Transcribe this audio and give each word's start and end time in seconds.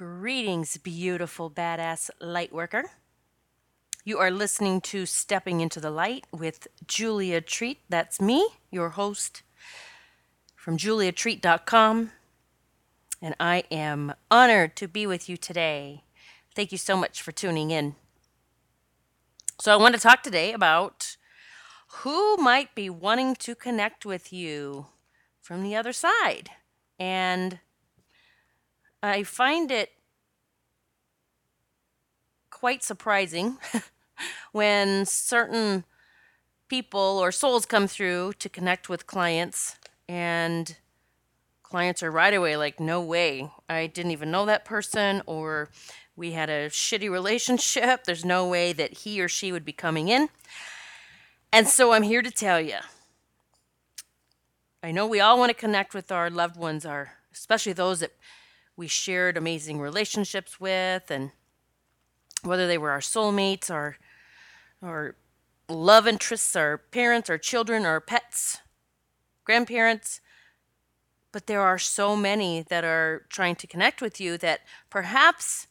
Greetings, 0.00 0.78
beautiful, 0.78 1.50
badass 1.50 2.08
light 2.22 2.54
worker. 2.54 2.84
You 4.02 4.16
are 4.16 4.30
listening 4.30 4.80
to 4.80 5.04
Stepping 5.04 5.60
into 5.60 5.78
the 5.78 5.90
Light 5.90 6.26
with 6.32 6.68
Julia 6.86 7.42
Treat. 7.42 7.80
That's 7.90 8.18
me, 8.18 8.48
your 8.70 8.88
host 8.88 9.42
from 10.56 10.78
juliatreat.com. 10.78 12.12
And 13.20 13.34
I 13.38 13.64
am 13.70 14.14
honored 14.30 14.74
to 14.76 14.88
be 14.88 15.06
with 15.06 15.28
you 15.28 15.36
today. 15.36 16.04
Thank 16.54 16.72
you 16.72 16.78
so 16.78 16.96
much 16.96 17.20
for 17.20 17.32
tuning 17.32 17.70
in. 17.70 17.94
So, 19.60 19.70
I 19.70 19.76
want 19.76 19.94
to 19.96 20.00
talk 20.00 20.22
today 20.22 20.54
about 20.54 21.18
who 21.98 22.38
might 22.38 22.74
be 22.74 22.88
wanting 22.88 23.34
to 23.34 23.54
connect 23.54 24.06
with 24.06 24.32
you 24.32 24.86
from 25.42 25.62
the 25.62 25.76
other 25.76 25.92
side. 25.92 26.52
And 26.98 27.58
I 29.02 29.22
find 29.22 29.70
it 29.70 29.90
quite 32.50 32.82
surprising 32.82 33.56
when 34.52 35.06
certain 35.06 35.84
people 36.68 37.00
or 37.00 37.32
souls 37.32 37.66
come 37.66 37.86
through 37.86 38.34
to 38.34 38.48
connect 38.48 38.88
with 38.88 39.06
clients 39.06 39.76
and 40.08 40.76
clients 41.62 42.02
are 42.02 42.10
right 42.10 42.34
away 42.34 42.56
like 42.56 42.78
no 42.78 43.00
way. 43.00 43.50
I 43.68 43.86
didn't 43.86 44.12
even 44.12 44.30
know 44.30 44.44
that 44.46 44.64
person 44.64 45.22
or 45.26 45.70
we 46.16 46.32
had 46.32 46.50
a 46.50 46.68
shitty 46.68 47.10
relationship. 47.10 48.04
There's 48.04 48.24
no 48.24 48.46
way 48.46 48.72
that 48.72 48.92
he 48.92 49.20
or 49.20 49.28
she 49.28 49.52
would 49.52 49.64
be 49.64 49.72
coming 49.72 50.08
in. 50.08 50.28
And 51.52 51.66
so 51.66 51.92
i'm 51.92 52.04
here 52.04 52.22
to 52.22 52.30
tell 52.30 52.60
you 52.60 52.76
i 54.82 54.92
know 54.92 55.06
we 55.06 55.20
all 55.20 55.38
want 55.38 55.50
to 55.50 55.54
connect 55.54 55.94
with 55.94 56.12
our 56.12 56.30
loved 56.30 56.56
ones 56.56 56.86
our 56.86 57.14
especially 57.32 57.72
those 57.72 58.00
that 58.00 58.12
we 58.80 58.88
shared 58.88 59.36
amazing 59.36 59.78
relationships 59.78 60.58
with 60.58 61.10
and 61.10 61.30
whether 62.42 62.66
they 62.66 62.78
were 62.78 62.90
our 62.90 63.00
soulmates 63.00 63.70
our 63.70 63.96
our 64.82 65.14
love 65.68 66.06
interests 66.06 66.56
our 66.56 66.78
parents 66.78 67.28
our 67.28 67.38
children 67.38 67.84
our 67.84 68.00
pets 68.00 68.58
grandparents. 69.44 70.20
But 71.32 71.48
there 71.48 71.60
are 71.60 71.78
so 71.78 72.14
many 72.14 72.62
that 72.62 72.84
are 72.84 73.26
trying 73.28 73.56
to 73.56 73.66
connect 73.66 74.00
with 74.00 74.20
you 74.20 74.38
that 74.38 74.60
perhaps 74.90 75.66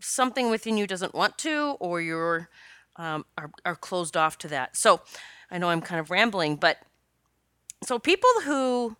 something 0.00 0.50
within 0.50 0.76
you 0.76 0.86
doesn't 0.86 1.14
want 1.14 1.38
to 1.38 1.76
or 1.78 2.00
you're 2.00 2.48
um, 2.96 3.24
are, 3.36 3.50
are 3.64 3.76
closed 3.76 4.16
off 4.16 4.36
to 4.38 4.48
that. 4.48 4.76
So 4.76 5.00
i 5.50 5.56
know 5.56 5.70
i'm 5.70 5.80
kind 5.80 5.98
of 5.98 6.10
rambling 6.10 6.56
but 6.56 6.76
so 7.82 7.98
people 7.98 8.28
who 8.44 8.96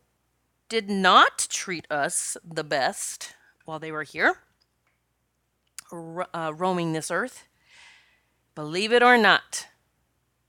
did 0.69 0.91
not 0.91 1.47
treat 1.50 1.86
us 1.91 2.36
the 2.44 2.64
best 2.64 3.34
while 3.64 3.78
they 3.78 3.92
were 3.92 4.02
here 4.02 4.38
uh, 5.92 6.52
roaming 6.55 6.92
this 6.92 7.11
earth 7.11 7.44
believe 8.55 8.92
it 8.92 9.02
or 9.02 9.16
not 9.16 9.66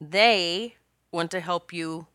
they 0.01 0.75
want 1.11 1.31
to 1.31 1.39
help 1.39 1.71
you 1.71 2.07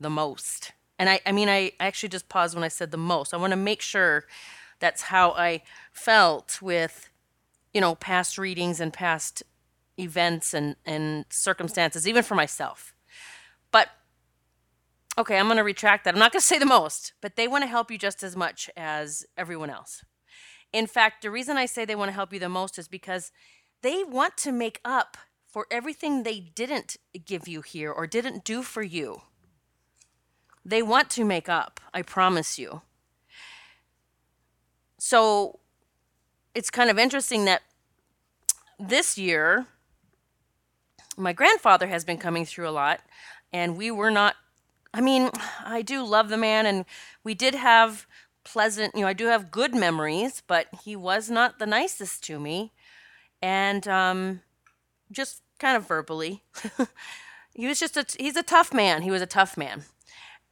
the 0.00 0.10
most 0.10 0.72
and 0.98 1.08
I, 1.08 1.20
I 1.24 1.32
mean, 1.32 1.48
I 1.48 1.72
actually 1.78 2.08
just 2.08 2.28
paused 2.28 2.54
when 2.54 2.64
I 2.64 2.68
said 2.68 2.90
the 2.90 2.96
most. 2.96 3.32
I 3.32 3.36
want 3.36 3.52
to 3.52 3.56
make 3.56 3.80
sure 3.80 4.24
that's 4.80 5.02
how 5.02 5.30
I 5.32 5.62
felt 5.92 6.60
with, 6.60 7.08
you 7.72 7.80
know, 7.80 7.94
past 7.94 8.36
readings 8.36 8.80
and 8.80 8.92
past 8.92 9.42
events 9.98 10.52
and, 10.52 10.76
and 10.84 11.24
circumstances, 11.30 12.08
even 12.08 12.22
for 12.22 12.34
myself. 12.34 12.94
Okay, 15.18 15.36
I'm 15.36 15.46
going 15.46 15.56
to 15.56 15.64
retract 15.64 16.04
that. 16.04 16.14
I'm 16.14 16.20
not 16.20 16.32
going 16.32 16.40
to 16.40 16.46
say 16.46 16.60
the 16.60 16.64
most, 16.64 17.12
but 17.20 17.34
they 17.34 17.48
want 17.48 17.62
to 17.62 17.68
help 17.68 17.90
you 17.90 17.98
just 17.98 18.22
as 18.22 18.36
much 18.36 18.70
as 18.76 19.26
everyone 19.36 19.68
else. 19.68 20.04
In 20.72 20.86
fact, 20.86 21.22
the 21.22 21.30
reason 21.30 21.56
I 21.56 21.66
say 21.66 21.84
they 21.84 21.96
want 21.96 22.10
to 22.10 22.14
help 22.14 22.32
you 22.32 22.38
the 22.38 22.48
most 22.48 22.78
is 22.78 22.86
because 22.86 23.32
they 23.82 24.04
want 24.04 24.36
to 24.36 24.52
make 24.52 24.80
up 24.84 25.16
for 25.44 25.66
everything 25.72 26.22
they 26.22 26.38
didn't 26.38 26.96
give 27.26 27.48
you 27.48 27.62
here 27.62 27.90
or 27.90 28.06
didn't 28.06 28.44
do 28.44 28.62
for 28.62 28.82
you. 28.82 29.22
They 30.64 30.82
want 30.82 31.10
to 31.10 31.24
make 31.24 31.48
up, 31.48 31.80
I 31.92 32.02
promise 32.02 32.56
you. 32.56 32.82
So 34.98 35.58
it's 36.54 36.70
kind 36.70 36.90
of 36.90 36.98
interesting 36.98 37.44
that 37.46 37.62
this 38.78 39.18
year, 39.18 39.66
my 41.16 41.32
grandfather 41.32 41.88
has 41.88 42.04
been 42.04 42.18
coming 42.18 42.44
through 42.44 42.68
a 42.68 42.70
lot, 42.70 43.00
and 43.52 43.76
we 43.76 43.90
were 43.90 44.12
not. 44.12 44.36
I 44.92 45.00
mean, 45.00 45.30
I 45.64 45.82
do 45.82 46.04
love 46.04 46.28
the 46.28 46.36
man, 46.36 46.66
and 46.66 46.84
we 47.24 47.34
did 47.34 47.54
have 47.54 48.06
pleasant, 48.44 48.94
you 48.94 49.02
know, 49.02 49.06
I 49.06 49.12
do 49.12 49.26
have 49.26 49.50
good 49.50 49.74
memories, 49.74 50.42
but 50.46 50.68
he 50.82 50.96
was 50.96 51.30
not 51.30 51.58
the 51.58 51.66
nicest 51.66 52.24
to 52.24 52.40
me. 52.40 52.72
And 53.42 53.86
um, 53.86 54.40
just 55.12 55.42
kind 55.58 55.76
of 55.76 55.86
verbally, 55.86 56.42
he 57.54 57.66
was 57.66 57.78
just 57.78 57.96
a, 57.96 58.06
he's 58.18 58.36
a 58.36 58.42
tough 58.42 58.72
man. 58.72 59.02
He 59.02 59.10
was 59.10 59.22
a 59.22 59.26
tough 59.26 59.56
man. 59.56 59.84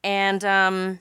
And 0.04 0.44
um, 0.44 1.00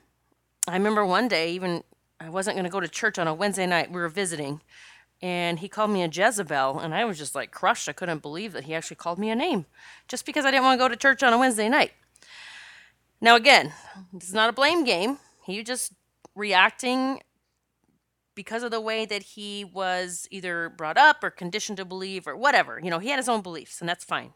I 0.68 0.74
remember 0.74 1.06
one 1.06 1.28
day, 1.28 1.52
even 1.52 1.84
I 2.20 2.30
wasn't 2.30 2.56
going 2.56 2.64
to 2.64 2.72
go 2.72 2.80
to 2.80 2.88
church 2.88 3.20
on 3.20 3.28
a 3.28 3.34
Wednesday 3.34 3.68
night. 3.68 3.92
We 3.92 4.00
were 4.00 4.10
visiting, 4.10 4.62
and 5.22 5.60
he 5.60 5.68
called 5.68 5.92
me 5.92 6.02
a 6.02 6.08
Jezebel, 6.08 6.80
and 6.80 6.96
I 6.96 7.06
was 7.06 7.18
just 7.18 7.36
like 7.36 7.52
crushed. 7.52 7.90
I 7.90 7.94
couldn't 7.94 8.22
believe 8.22 8.54
that 8.54 8.64
he 8.64 8.74
actually 8.74 8.96
called 8.96 9.20
me 9.20 9.30
a 9.30 9.36
name 9.36 9.66
just 10.08 10.26
because 10.26 10.46
I 10.46 10.52
didn't 10.52 10.64
want 10.64 10.80
to 10.80 10.84
go 10.84 10.88
to 10.88 10.96
church 10.96 11.22
on 11.24 11.34
a 11.34 11.38
Wednesday 11.38 11.70
night. 11.70 11.92
Now, 13.22 13.36
again, 13.36 13.74
this 14.14 14.28
is 14.28 14.34
not 14.34 14.50
a 14.50 14.54
blame 14.54 14.84
game. 14.84 15.18
He 15.46 15.64
just 15.64 15.94
reacting 16.36 17.22
because 18.36 18.64
of 18.64 18.72
the 18.72 18.82
way 18.82 19.06
that 19.06 19.24
he 19.24 19.64
was 19.64 20.28
either 20.30 20.70
brought 20.70 20.98
up 20.98 21.24
or 21.24 21.30
conditioned 21.30 21.78
to 21.78 21.86
believe 21.86 22.28
or 22.28 22.36
whatever. 22.36 22.80
You 22.84 22.90
know, 22.90 23.00
he 23.00 23.10
had 23.10 23.18
his 23.18 23.30
own 23.30 23.42
beliefs, 23.42 23.80
and 23.80 23.90
that's 23.90 24.04
fine. 24.04 24.34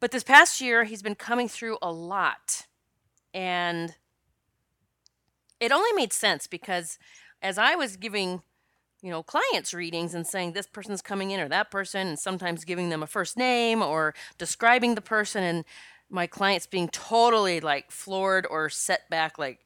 But 0.00 0.10
this 0.10 0.22
past 0.22 0.60
year, 0.60 0.84
he's 0.84 1.02
been 1.02 1.14
coming 1.14 1.48
through 1.48 1.78
a 1.82 1.90
lot. 1.90 2.66
And 3.34 3.94
it 5.58 5.72
only 5.72 5.92
made 5.92 6.12
sense 6.12 6.46
because 6.46 6.98
as 7.42 7.58
I 7.58 7.74
was 7.74 7.96
giving, 7.96 8.42
you 9.02 9.10
know, 9.10 9.22
clients 9.22 9.72
readings 9.74 10.14
and 10.14 10.26
saying 10.26 10.52
this 10.52 10.66
person's 10.66 11.02
coming 11.02 11.30
in 11.30 11.40
or 11.40 11.48
that 11.48 11.70
person, 11.70 12.06
and 12.06 12.18
sometimes 12.18 12.64
giving 12.64 12.90
them 12.90 13.02
a 13.02 13.06
first 13.06 13.36
name 13.36 13.82
or 13.82 14.14
describing 14.36 14.94
the 14.94 15.00
person, 15.00 15.42
and 15.42 15.64
my 16.10 16.26
clients 16.26 16.66
being 16.66 16.88
totally 16.88 17.60
like 17.60 17.90
floored 17.90 18.46
or 18.48 18.68
set 18.68 19.08
back, 19.10 19.38
like, 19.38 19.60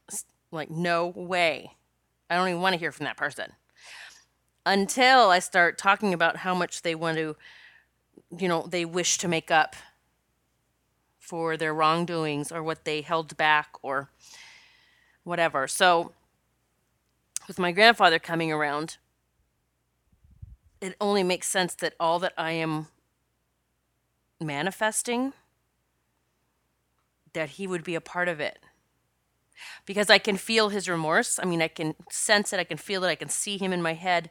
like 0.50 0.70
no 0.70 1.06
way, 1.06 1.72
I 2.28 2.36
don't 2.36 2.48
even 2.48 2.60
want 2.60 2.74
to 2.74 2.78
hear 2.78 2.92
from 2.92 3.04
that 3.04 3.16
person. 3.16 3.52
Until 4.64 5.30
I 5.30 5.38
start 5.38 5.78
talking 5.78 6.14
about 6.14 6.38
how 6.38 6.54
much 6.54 6.82
they 6.82 6.94
want 6.94 7.16
to, 7.16 7.36
you 8.36 8.48
know, 8.48 8.66
they 8.68 8.84
wish 8.84 9.18
to 9.18 9.28
make 9.28 9.50
up 9.50 9.76
for 11.18 11.56
their 11.56 11.72
wrongdoings 11.74 12.52
or 12.52 12.62
what 12.62 12.84
they 12.84 13.00
held 13.00 13.36
back 13.36 13.68
or 13.82 14.10
whatever. 15.24 15.66
So, 15.68 16.12
with 17.48 17.58
my 17.58 17.72
grandfather 17.72 18.18
coming 18.18 18.52
around, 18.52 18.98
it 20.80 20.96
only 21.00 21.22
makes 21.22 21.48
sense 21.48 21.74
that 21.76 21.94
all 21.98 22.18
that 22.20 22.32
I 22.36 22.52
am 22.52 22.88
manifesting, 24.40 25.32
that 27.32 27.50
he 27.50 27.66
would 27.66 27.84
be 27.84 27.94
a 27.94 28.00
part 28.00 28.28
of 28.28 28.40
it. 28.40 28.58
Because 29.86 30.10
I 30.10 30.18
can 30.18 30.36
feel 30.36 30.70
his 30.70 30.88
remorse. 30.88 31.38
I 31.40 31.44
mean, 31.44 31.62
I 31.62 31.68
can 31.68 31.94
sense 32.10 32.52
it, 32.52 32.60
I 32.60 32.64
can 32.64 32.78
feel 32.78 33.04
it, 33.04 33.08
I 33.08 33.14
can 33.14 33.28
see 33.28 33.58
him 33.58 33.72
in 33.72 33.82
my 33.82 33.94
head. 33.94 34.30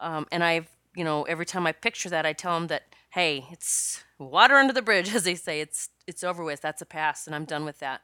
Um, 0.00 0.26
and 0.30 0.44
I've, 0.44 0.68
you 0.94 1.04
know, 1.04 1.22
every 1.24 1.46
time 1.46 1.66
I 1.66 1.72
picture 1.72 2.10
that, 2.10 2.26
I 2.26 2.32
tell 2.32 2.56
him 2.56 2.66
that, 2.66 2.82
hey, 3.10 3.46
it's 3.50 4.04
water 4.18 4.56
under 4.56 4.72
the 4.72 4.82
bridge, 4.82 5.14
as 5.14 5.24
they 5.24 5.34
say. 5.34 5.60
It's 5.60 5.90
it's 6.06 6.22
over 6.22 6.44
with. 6.44 6.60
That's 6.60 6.82
a 6.82 6.86
past, 6.86 7.26
and 7.26 7.34
I'm 7.34 7.44
done 7.44 7.64
with 7.64 7.78
that. 7.80 8.02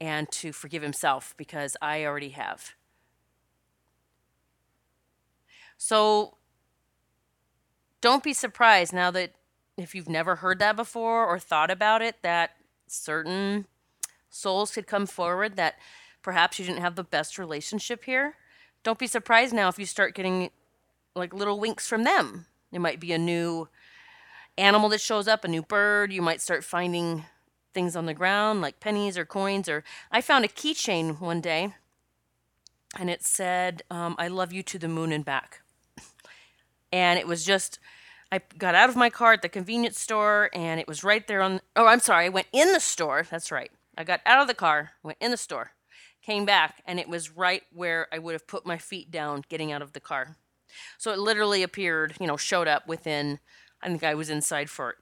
And 0.00 0.30
to 0.32 0.52
forgive 0.52 0.82
himself 0.82 1.34
because 1.36 1.76
I 1.80 2.04
already 2.04 2.30
have. 2.30 2.72
So 5.76 6.36
don't 8.00 8.22
be 8.22 8.32
surprised 8.32 8.92
now 8.92 9.10
that 9.12 9.32
if 9.76 9.94
you've 9.94 10.08
never 10.08 10.36
heard 10.36 10.58
that 10.58 10.76
before 10.76 11.24
or 11.24 11.38
thought 11.38 11.70
about 11.70 12.02
it, 12.02 12.16
that 12.22 12.50
certain 12.86 13.66
souls 14.32 14.72
could 14.72 14.86
come 14.86 15.06
forward 15.06 15.56
that 15.56 15.76
perhaps 16.22 16.58
you 16.58 16.64
didn't 16.64 16.80
have 16.80 16.96
the 16.96 17.04
best 17.04 17.38
relationship 17.38 18.04
here. 18.04 18.36
Don't 18.82 18.98
be 18.98 19.06
surprised 19.06 19.54
now 19.54 19.68
if 19.68 19.78
you 19.78 19.86
start 19.86 20.14
getting 20.14 20.50
like 21.14 21.34
little 21.34 21.60
winks 21.60 21.86
from 21.86 22.04
them. 22.04 22.46
It 22.72 22.80
might 22.80 22.98
be 22.98 23.12
a 23.12 23.18
new 23.18 23.68
animal 24.56 24.88
that 24.88 25.00
shows 25.00 25.28
up, 25.28 25.44
a 25.44 25.48
new 25.48 25.62
bird. 25.62 26.12
You 26.12 26.22
might 26.22 26.40
start 26.40 26.64
finding 26.64 27.24
things 27.74 27.94
on 27.94 28.06
the 28.06 28.14
ground 28.14 28.60
like 28.60 28.80
pennies 28.80 29.18
or 29.18 29.24
coins. 29.24 29.68
Or 29.68 29.84
I 30.10 30.20
found 30.20 30.44
a 30.44 30.48
keychain 30.48 31.20
one 31.20 31.40
day, 31.40 31.74
and 32.98 33.10
it 33.10 33.22
said, 33.22 33.82
um, 33.90 34.16
"I 34.18 34.28
love 34.28 34.52
you 34.52 34.62
to 34.64 34.78
the 34.78 34.88
moon 34.88 35.12
and 35.12 35.24
back." 35.24 35.62
And 36.90 37.18
it 37.18 37.26
was 37.26 37.44
just. 37.44 37.78
I 38.30 38.40
got 38.56 38.74
out 38.74 38.88
of 38.88 38.96
my 38.96 39.10
car 39.10 39.34
at 39.34 39.42
the 39.42 39.48
convenience 39.50 40.00
store 40.00 40.48
and 40.54 40.80
it 40.80 40.88
was 40.88 41.04
right 41.04 41.26
there 41.28 41.42
on 41.42 41.60
oh 41.76 41.86
I'm 41.86 42.00
sorry, 42.00 42.24
I 42.24 42.28
went 42.30 42.46
in 42.50 42.72
the 42.72 42.80
store. 42.80 43.26
That's 43.30 43.52
right. 43.52 43.70
I 43.96 44.04
got 44.04 44.20
out 44.24 44.40
of 44.40 44.48
the 44.48 44.54
car, 44.54 44.92
went 45.02 45.18
in 45.20 45.30
the 45.30 45.36
store. 45.36 45.72
came 46.22 46.44
back, 46.44 46.82
and 46.86 46.98
it 46.98 47.08
was 47.08 47.30
right 47.30 47.62
where 47.72 48.06
I 48.12 48.18
would 48.18 48.32
have 48.32 48.46
put 48.46 48.64
my 48.64 48.78
feet 48.78 49.10
down 49.10 49.44
getting 49.48 49.72
out 49.72 49.82
of 49.82 49.92
the 49.92 50.00
car. 50.00 50.36
So 50.96 51.12
it 51.12 51.18
literally 51.18 51.62
appeared, 51.62 52.14
you 52.18 52.26
know, 52.26 52.36
showed 52.36 52.68
up 52.68 52.86
within, 52.86 53.40
I 53.82 53.88
think 53.88 54.04
I 54.04 54.14
was 54.14 54.30
inside 54.30 54.70
for 54.70 54.96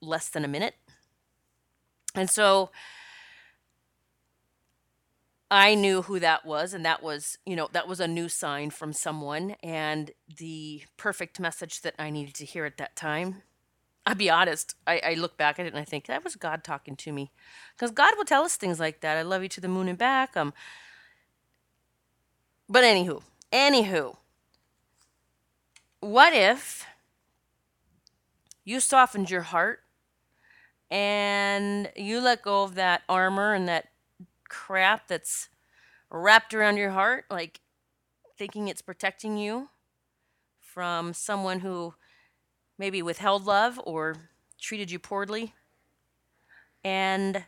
less 0.00 0.28
than 0.28 0.44
a 0.44 0.48
minute. 0.48 0.76
And 2.14 2.30
so 2.30 2.70
I 5.50 5.74
knew 5.74 6.02
who 6.02 6.20
that 6.20 6.46
was, 6.46 6.72
and 6.72 6.84
that 6.86 7.02
was, 7.02 7.36
you 7.44 7.56
know, 7.56 7.68
that 7.72 7.88
was 7.88 8.00
a 8.00 8.08
new 8.08 8.28
sign 8.28 8.70
from 8.70 8.92
someone 8.92 9.56
and 9.62 10.12
the 10.38 10.84
perfect 10.96 11.40
message 11.40 11.82
that 11.82 11.94
I 11.98 12.10
needed 12.10 12.34
to 12.36 12.44
hear 12.44 12.64
at 12.64 12.78
that 12.78 12.96
time. 12.96 13.42
I'll 14.06 14.14
be 14.14 14.30
honest, 14.30 14.74
I, 14.86 15.00
I 15.04 15.14
look 15.14 15.36
back 15.36 15.58
at 15.58 15.66
it 15.66 15.72
and 15.72 15.78
I 15.78 15.84
think 15.84 16.06
that 16.06 16.24
was 16.24 16.36
God 16.36 16.64
talking 16.64 16.96
to 16.96 17.12
me. 17.12 17.30
Because 17.76 17.90
God 17.90 18.14
will 18.16 18.24
tell 18.24 18.44
us 18.44 18.56
things 18.56 18.80
like 18.80 19.00
that. 19.00 19.16
I 19.16 19.22
love 19.22 19.42
you 19.42 19.48
to 19.50 19.60
the 19.60 19.68
moon 19.68 19.88
and 19.88 19.98
back. 19.98 20.36
Um, 20.36 20.52
but 22.68 22.84
anywho, 22.84 23.22
anywho, 23.52 24.16
what 26.00 26.32
if 26.32 26.86
you 28.64 28.80
softened 28.80 29.30
your 29.30 29.42
heart 29.42 29.80
and 30.90 31.90
you 31.94 32.20
let 32.20 32.42
go 32.42 32.62
of 32.62 32.74
that 32.76 33.02
armor 33.08 33.52
and 33.54 33.68
that 33.68 33.88
crap 34.48 35.08
that's 35.08 35.48
wrapped 36.10 36.54
around 36.54 36.76
your 36.78 36.90
heart, 36.90 37.26
like 37.30 37.60
thinking 38.36 38.68
it's 38.68 38.82
protecting 38.82 39.36
you 39.36 39.68
from 40.60 41.12
someone 41.12 41.60
who 41.60 41.94
maybe 42.80 43.02
withheld 43.02 43.44
love 43.44 43.78
or 43.84 44.16
treated 44.58 44.90
you 44.90 44.98
poorly. 44.98 45.52
And 46.82 47.44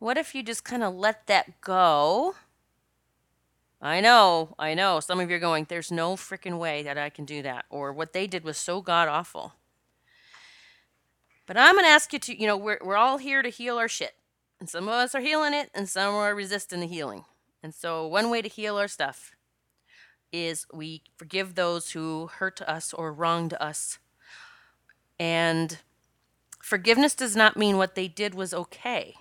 what 0.00 0.18
if 0.18 0.34
you 0.34 0.42
just 0.42 0.64
kind 0.64 0.82
of 0.82 0.96
let 0.96 1.28
that 1.28 1.60
go? 1.60 2.34
I 3.80 4.00
know, 4.00 4.56
I 4.58 4.74
know. 4.74 4.98
Some 4.98 5.20
of 5.20 5.30
you 5.30 5.36
are 5.36 5.38
going, 5.40 5.66
there's 5.68 5.92
no 5.92 6.16
freaking 6.16 6.58
way 6.58 6.82
that 6.82 6.98
I 6.98 7.08
can 7.08 7.24
do 7.24 7.40
that. 7.42 7.66
Or 7.70 7.92
what 7.92 8.12
they 8.12 8.26
did 8.26 8.42
was 8.42 8.58
so 8.58 8.80
god 8.80 9.06
awful. 9.06 9.54
But 11.46 11.56
I'm 11.56 11.74
going 11.74 11.84
to 11.84 11.90
ask 11.90 12.12
you 12.12 12.18
to, 12.18 12.38
you 12.38 12.48
know, 12.48 12.56
we're, 12.56 12.80
we're 12.82 12.96
all 12.96 13.18
here 13.18 13.42
to 13.42 13.48
heal 13.48 13.78
our 13.78 13.88
shit. 13.88 14.14
And 14.58 14.68
some 14.68 14.88
of 14.88 14.94
us 14.94 15.14
are 15.14 15.20
healing 15.20 15.54
it, 15.54 15.70
and 15.72 15.88
some 15.88 16.14
are 16.14 16.34
resisting 16.34 16.80
the 16.80 16.86
healing. 16.86 17.24
And 17.62 17.72
so, 17.72 18.06
one 18.06 18.28
way 18.28 18.42
to 18.42 18.48
heal 18.48 18.76
our 18.76 18.88
stuff 18.88 19.34
is 20.32 20.66
we 20.72 21.02
forgive 21.16 21.54
those 21.54 21.90
who 21.90 22.28
hurt 22.38 22.62
us 22.62 22.92
or 22.92 23.12
wronged 23.12 23.54
us. 23.60 23.98
And 25.18 25.78
forgiveness 26.62 27.14
does 27.14 27.36
not 27.36 27.56
mean 27.56 27.76
what 27.76 27.94
they 27.94 28.08
did 28.08 28.34
was 28.34 28.54
okay. 28.54 29.14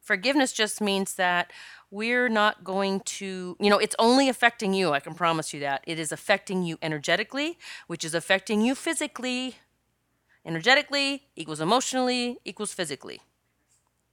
Forgiveness 0.00 0.52
just 0.52 0.80
means 0.80 1.14
that 1.14 1.50
we're 1.90 2.28
not 2.28 2.62
going 2.62 3.00
to, 3.00 3.56
you 3.58 3.70
know, 3.70 3.78
it's 3.78 3.96
only 3.98 4.28
affecting 4.28 4.74
you. 4.74 4.92
I 4.92 5.00
can 5.00 5.14
promise 5.14 5.54
you 5.54 5.60
that. 5.60 5.82
It 5.86 5.98
is 5.98 6.12
affecting 6.12 6.62
you 6.62 6.78
energetically, 6.82 7.58
which 7.86 8.04
is 8.04 8.14
affecting 8.14 8.60
you 8.60 8.74
physically. 8.74 9.56
Energetically 10.44 11.22
equals 11.36 11.60
emotionally 11.60 12.38
equals 12.44 12.74
physically. 12.74 13.22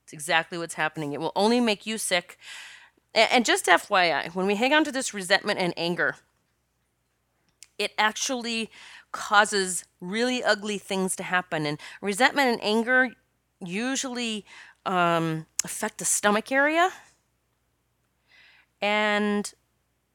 It's 0.04 0.14
exactly 0.14 0.56
what's 0.56 0.74
happening. 0.74 1.12
It 1.12 1.20
will 1.20 1.32
only 1.36 1.60
make 1.60 1.84
you 1.84 1.98
sick. 1.98 2.38
And 3.14 3.44
just 3.44 3.66
FYI, 3.66 4.34
when 4.34 4.46
we 4.46 4.54
hang 4.56 4.72
on 4.72 4.84
to 4.84 4.92
this 4.92 5.12
resentment 5.12 5.58
and 5.58 5.74
anger, 5.76 6.16
it 7.78 7.92
actually 7.98 8.70
causes 9.12 9.84
really 10.00 10.42
ugly 10.42 10.78
things 10.78 11.14
to 11.16 11.22
happen. 11.22 11.66
And 11.66 11.78
resentment 12.00 12.48
and 12.48 12.64
anger 12.64 13.10
usually 13.60 14.46
um, 14.86 15.46
affect 15.64 15.98
the 15.98 16.04
stomach 16.04 16.50
area. 16.50 16.90
And 18.80 19.52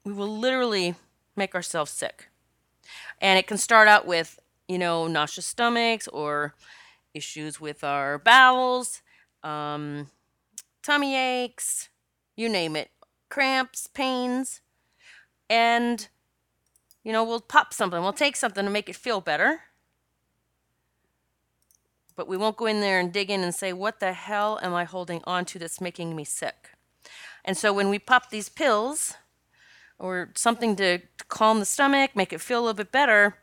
we 0.03 0.13
will 0.13 0.35
literally 0.35 0.95
make 1.35 1.53
ourselves 1.53 1.91
sick. 1.91 2.29
And 3.21 3.37
it 3.37 3.45
can 3.45 3.57
start 3.57 3.87
out 3.87 4.07
with, 4.07 4.39
you 4.67 4.79
know, 4.79 5.07
nauseous 5.07 5.45
stomachs 5.45 6.07
or 6.07 6.55
issues 7.13 7.59
with 7.61 7.83
our 7.83 8.17
bowels 8.17 9.01
um, 9.43 10.09
tummy 10.83 11.15
aches, 11.15 11.89
you 12.37 12.47
name 12.47 12.77
it, 12.77 12.89
cramps, 13.29 13.87
pains, 13.87 14.61
and 15.49 16.07
you 17.03 17.13
know, 17.13 17.23
we'll 17.23 17.39
pop 17.39 17.73
something, 17.73 18.01
we'll 18.01 18.11
take 18.11 18.35
something 18.35 18.65
to 18.65 18.71
make 18.71 18.89
it 18.89 18.95
feel 18.95 19.21
better. 19.21 19.61
But 22.17 22.27
we 22.27 22.35
won't 22.35 22.57
go 22.57 22.65
in 22.65 22.81
there 22.81 22.99
and 22.99 23.13
dig 23.13 23.29
in 23.29 23.41
and 23.41 23.55
say, 23.55 23.71
what 23.71 23.99
the 23.99 24.11
hell 24.11 24.59
am 24.61 24.73
I 24.73 24.83
holding 24.83 25.21
on 25.25 25.45
to 25.45 25.59
that's 25.59 25.79
making 25.79 26.15
me 26.15 26.25
sick? 26.25 26.71
And 27.45 27.55
so 27.55 27.71
when 27.71 27.89
we 27.89 27.97
pop 27.97 28.29
these 28.29 28.49
pills 28.49 29.13
or 29.97 30.31
something 30.35 30.75
to, 30.75 30.99
calm 31.29 31.59
the 31.59 31.65
stomach, 31.65 32.11
make 32.15 32.33
it 32.33 32.41
feel 32.41 32.59
a 32.59 32.61
little 32.61 32.73
bit 32.73 32.91
better, 32.91 33.37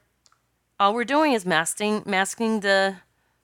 all 0.79 0.93
we're 0.93 1.05
doing 1.05 1.33
is 1.33 1.47
masking 1.47 2.03
masking 2.05 2.61
the 2.61 2.97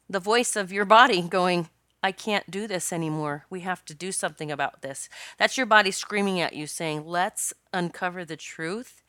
the 0.09 0.21
voice 0.21 0.57
of 0.57 0.73
your 0.73 0.85
body 0.85 1.23
going, 1.39 1.69
I 2.03 2.13
can't 2.13 2.51
do 2.51 2.67
this 2.67 2.93
anymore. 2.93 3.45
We 3.51 3.61
have 3.61 3.85
to 3.87 3.95
do 3.95 4.11
something 4.11 4.51
about 4.51 4.83
this. 4.83 5.09
That's 5.39 5.57
your 5.57 5.67
body 5.67 5.91
screaming 5.91 6.41
at 6.41 6.55
you 6.55 6.67
saying, 6.67 7.05
let's 7.05 7.53
uncover 7.73 8.25
the 8.25 8.37
truth 8.37 9.03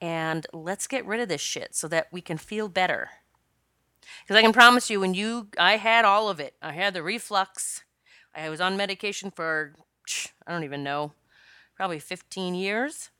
and 0.00 0.46
let's 0.52 0.88
get 0.88 1.06
rid 1.06 1.20
of 1.20 1.28
this 1.28 1.40
shit 1.40 1.76
so 1.76 1.86
that 1.88 2.08
we 2.10 2.20
can 2.20 2.38
feel 2.38 2.68
better. 2.68 3.10
Because 4.22 4.36
I 4.36 4.42
can 4.42 4.52
promise 4.52 4.90
you, 4.90 4.98
when 4.98 5.14
you, 5.14 5.48
I 5.58 5.76
had 5.76 6.04
all 6.04 6.28
of 6.28 6.40
it. 6.40 6.54
I 6.60 6.72
had 6.72 6.94
the 6.94 7.02
reflux. 7.02 7.84
I 8.34 8.48
was 8.48 8.60
on 8.60 8.76
medication 8.76 9.30
for, 9.30 9.74
I 10.46 10.52
don't 10.52 10.64
even 10.64 10.82
know, 10.82 11.12
probably 11.76 12.00
15 12.00 12.54
years. 12.56 13.10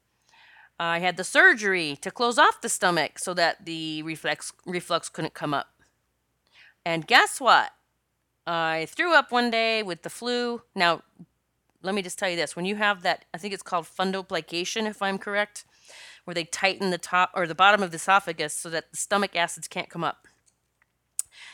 I 0.79 0.99
had 0.99 1.17
the 1.17 1.25
surgery 1.25 1.97
to 2.01 2.11
close 2.11 2.39
off 2.39 2.61
the 2.61 2.69
stomach 2.69 3.21
so 3.21 3.35
that 3.35 3.65
the 3.65 4.03
reflex 4.03 4.53
reflux 4.67 5.09
couldn't 5.09 5.35
come 5.35 5.55
up. 5.55 5.69
And 6.85 7.07
guess 7.07 7.41
what? 7.41 7.71
I 8.47 8.87
threw 8.89 9.15
up 9.15 9.31
one 9.31 9.51
day 9.51 9.83
with 9.83 10.03
the 10.03 10.11
flu. 10.11 10.63
Now, 10.75 11.03
let 11.83 11.95
me 11.95 12.03
just 12.03 12.19
tell 12.19 12.29
you 12.29 12.37
this 12.37 12.57
when 12.57 12.65
you 12.65 12.77
have 12.77 13.03
that, 13.03 13.25
I 13.33 13.39
think 13.39 13.55
it's 13.55 13.63
called 13.63 13.87
fundoplication, 13.87 14.89
if 14.89 15.03
I'm 15.03 15.19
correct, 15.19 15.65
where 16.25 16.35
they 16.35 16.45
tighten 16.45 16.91
the 16.91 16.99
top 16.99 17.31
or 17.35 17.47
the 17.47 17.55
bottom 17.55 17.83
of 17.83 17.91
the 17.91 17.97
esophagus 17.97 18.55
so 18.55 18.71
that 18.71 18.91
the 18.91 18.97
stomach 18.97 19.37
acids 19.37 19.69
can't 19.69 19.91
come 19.91 20.05
up. 20.05 20.27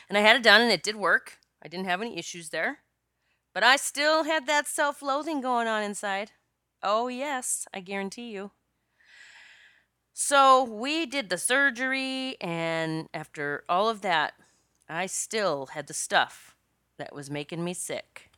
And 0.07 0.17
I 0.17 0.21
had 0.21 0.35
it 0.35 0.43
done 0.43 0.61
and 0.61 0.71
it 0.71 0.83
did 0.83 0.95
work. 0.95 1.39
I 1.63 1.67
didn't 1.67 1.85
have 1.87 2.01
any 2.01 2.17
issues 2.17 2.49
there. 2.49 2.79
But 3.53 3.63
I 3.63 3.75
still 3.75 4.23
had 4.23 4.45
that 4.47 4.67
self 4.67 5.01
loathing 5.01 5.41
going 5.41 5.67
on 5.67 5.83
inside. 5.83 6.31
Oh, 6.81 7.07
yes, 7.07 7.67
I 7.73 7.81
guarantee 7.81 8.31
you. 8.31 8.51
So 10.13 10.63
we 10.63 11.05
did 11.05 11.29
the 11.29 11.37
surgery, 11.37 12.35
and 12.41 13.07
after 13.13 13.63
all 13.69 13.89
of 13.89 14.01
that, 14.01 14.33
I 14.87 15.05
still 15.05 15.67
had 15.67 15.87
the 15.87 15.93
stuff 15.93 16.48
that 16.99 17.13
was 17.13 17.29
making 17.29 17.63
me 17.63 17.73
sick. 17.73 18.29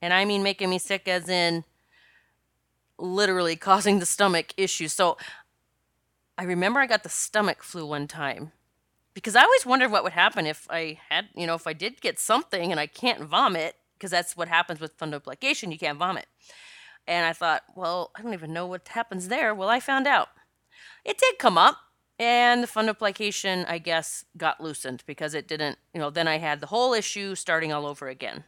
And 0.00 0.14
I 0.14 0.24
mean 0.24 0.42
making 0.42 0.70
me 0.70 0.78
sick 0.78 1.06
as 1.08 1.28
in 1.28 1.64
literally 2.98 3.56
causing 3.56 3.98
the 3.98 4.06
stomach 4.06 4.54
issues. 4.56 4.92
So 4.92 5.18
I 6.38 6.44
remember 6.44 6.80
I 6.80 6.86
got 6.86 7.02
the 7.02 7.08
stomach 7.08 7.62
flu 7.62 7.84
one 7.84 8.06
time 8.08 8.52
because 9.14 9.36
I 9.36 9.42
always 9.42 9.66
wondered 9.66 9.90
what 9.90 10.04
would 10.04 10.12
happen 10.12 10.46
if 10.46 10.66
I 10.70 10.98
had, 11.10 11.28
you 11.34 11.46
know, 11.46 11.54
if 11.54 11.66
I 11.66 11.72
did 11.72 12.00
get 12.00 12.18
something 12.18 12.70
and 12.70 12.80
I 12.80 12.86
can't 12.86 13.22
vomit 13.22 13.76
because 13.94 14.10
that's 14.10 14.36
what 14.36 14.48
happens 14.48 14.80
with 14.80 14.98
fundoplication, 14.98 15.70
you 15.70 15.78
can't 15.78 15.98
vomit. 15.98 16.26
And 17.06 17.26
I 17.26 17.32
thought, 17.32 17.62
well, 17.76 18.10
I 18.16 18.22
don't 18.22 18.32
even 18.32 18.52
know 18.52 18.66
what 18.66 18.88
happens 18.88 19.28
there. 19.28 19.54
Well, 19.54 19.68
I 19.68 19.80
found 19.80 20.06
out. 20.06 20.28
It 21.04 21.18
did 21.18 21.38
come 21.38 21.58
up, 21.58 21.78
and 22.18 22.62
the 22.62 22.66
fundoplication 22.66 23.64
I 23.68 23.78
guess, 23.78 24.24
got 24.36 24.60
loosened 24.60 25.02
because 25.06 25.34
it 25.34 25.48
didn't, 25.48 25.78
you 25.94 26.00
know, 26.00 26.10
then 26.10 26.28
I 26.28 26.38
had 26.38 26.60
the 26.60 26.66
whole 26.68 26.92
issue 26.92 27.34
starting 27.34 27.72
all 27.72 27.86
over 27.86 28.08
again. 28.08 28.44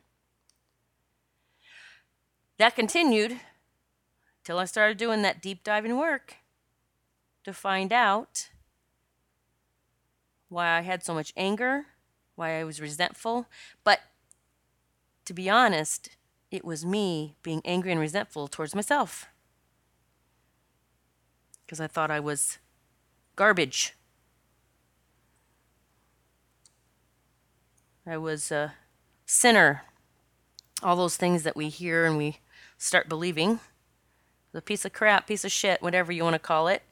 That 2.58 2.76
continued 2.76 3.40
till 4.44 4.58
I 4.58 4.64
started 4.64 4.96
doing 4.96 5.22
that 5.22 5.42
deep 5.42 5.64
diving 5.64 5.96
work 5.96 6.36
to 7.44 7.52
find 7.52 7.92
out 7.92 8.50
why 10.48 10.78
I 10.78 10.82
had 10.82 11.02
so 11.02 11.14
much 11.14 11.32
anger, 11.36 11.86
why 12.36 12.60
I 12.60 12.64
was 12.64 12.80
resentful. 12.80 13.46
But 13.82 14.00
to 15.24 15.34
be 15.34 15.50
honest, 15.50 16.10
it 16.50 16.64
was 16.64 16.84
me 16.84 17.36
being 17.42 17.60
angry 17.64 17.90
and 17.90 18.00
resentful 18.00 18.46
towards 18.46 18.74
myself. 18.74 19.26
Because 21.64 21.80
I 21.80 21.86
thought 21.86 22.10
I 22.10 22.20
was 22.20 22.58
garbage. 23.36 23.94
I 28.06 28.16
was 28.18 28.50
a 28.50 28.74
sinner. 29.26 29.82
All 30.82 30.96
those 30.96 31.16
things 31.16 31.42
that 31.42 31.56
we 31.56 31.68
hear 31.68 32.04
and 32.04 32.18
we 32.18 32.38
start 32.76 33.08
believing. 33.08 33.60
A 34.52 34.60
piece 34.60 34.84
of 34.84 34.92
crap, 34.92 35.26
piece 35.26 35.44
of 35.44 35.50
shit, 35.50 35.82
whatever 35.82 36.12
you 36.12 36.22
want 36.22 36.34
to 36.34 36.38
call 36.38 36.68
it. 36.68 36.82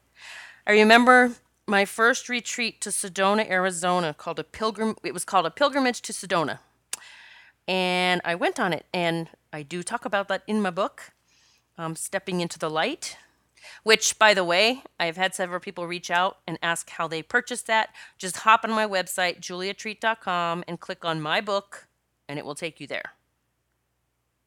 I 0.67 0.73
remember 0.73 1.33
my 1.67 1.85
first 1.85 2.29
retreat 2.29 2.81
to 2.81 2.91
Sedona, 2.91 3.49
Arizona, 3.49 4.15
called 4.15 4.39
a 4.39 4.45
pilgrim. 4.45 4.97
It 5.05 5.15
was 5.15 5.25
called 5.25 5.47
a 5.47 5.51
pilgrimage 5.51 6.03
to 6.03 6.13
Sedona. 6.13 6.59
And 7.69 8.21
I 8.25 8.35
went 8.35 8.59
on 8.59 8.73
it, 8.73 8.87
and 8.93 9.29
I 9.53 9.63
do 9.63 9.83
talk 9.83 10.05
about 10.05 10.29
that 10.29 10.43
in 10.47 10.61
my 10.61 10.71
book, 10.71 11.13
um, 11.79 11.95
Stepping 11.95 12.41
into 12.41 12.59
the 12.59 12.69
Light, 12.69 13.17
which, 13.83 14.19
by 14.19 14.35
the 14.35 14.45
way, 14.45 14.83
I've 14.99 15.16
had 15.16 15.35
several 15.35 15.61
people 15.61 15.87
reach 15.87 16.11
out 16.11 16.38
and 16.47 16.59
ask 16.62 16.90
how 16.90 17.09
they 17.09 17.23
purchased 17.23 17.66
that. 17.66 17.90
Just 18.19 18.38
hop 18.38 18.64
on 18.64 18.71
my 18.71 18.87
website, 18.87 19.40
juliatreat.com, 19.40 20.64
and 20.66 20.81
click 20.81 21.04
on 21.04 21.21
my 21.21 21.40
book, 21.40 21.88
and 22.28 22.38
it 22.38 22.45
will 22.45 22.54
take 22.54 22.81
you 22.81 22.87
there. 22.87 23.12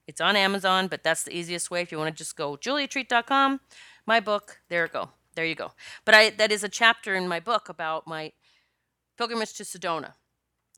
It's 0.07 0.21
on 0.21 0.35
Amazon, 0.35 0.87
but 0.87 1.03
that's 1.03 1.23
the 1.23 1.35
easiest 1.35 1.71
way. 1.71 1.81
If 1.81 1.91
you 1.91 1.97
want 1.97 2.15
to 2.15 2.17
just 2.17 2.35
go 2.35 2.55
juliatreat.com, 2.55 3.59
my 4.05 4.19
book, 4.19 4.59
there 4.69 4.83
you 4.83 4.91
go. 4.91 5.09
There 5.35 5.45
you 5.45 5.55
go. 5.55 5.71
But 6.05 6.15
I 6.15 6.29
that 6.31 6.51
is 6.51 6.63
a 6.63 6.69
chapter 6.69 7.15
in 7.15 7.27
my 7.27 7.39
book 7.39 7.67
about 7.67 8.07
my 8.07 8.31
pilgrimage 9.17 9.53
to 9.55 9.63
Sedona 9.63 10.13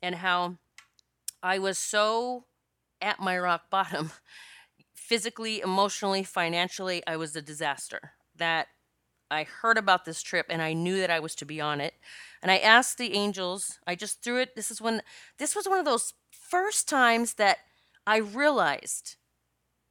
and 0.01 0.15
how 0.15 0.57
I 1.43 1.59
was 1.59 1.77
so 1.77 2.45
at 3.01 3.19
my 3.19 3.37
rock 3.37 3.69
bottom 3.69 4.11
physically, 4.93 5.61
emotionally, 5.61 6.23
financially, 6.23 7.03
I 7.05 7.17
was 7.17 7.35
a 7.35 7.41
disaster. 7.41 8.13
That 8.37 8.67
I 9.29 9.43
heard 9.43 9.77
about 9.77 10.05
this 10.05 10.21
trip 10.21 10.45
and 10.49 10.61
I 10.61 10.73
knew 10.73 10.99
that 10.99 11.11
I 11.11 11.19
was 11.19 11.35
to 11.35 11.45
be 11.45 11.59
on 11.59 11.81
it. 11.81 11.93
And 12.41 12.51
I 12.51 12.57
asked 12.57 12.97
the 12.97 13.13
angels, 13.13 13.79
I 13.85 13.95
just 13.95 14.21
threw 14.21 14.39
it. 14.39 14.55
This 14.55 14.71
is 14.71 14.81
when 14.81 15.01
this 15.37 15.55
was 15.55 15.67
one 15.67 15.79
of 15.79 15.85
those 15.85 16.13
first 16.31 16.87
times 16.87 17.33
that 17.33 17.59
I 18.05 18.17
realized 18.17 19.15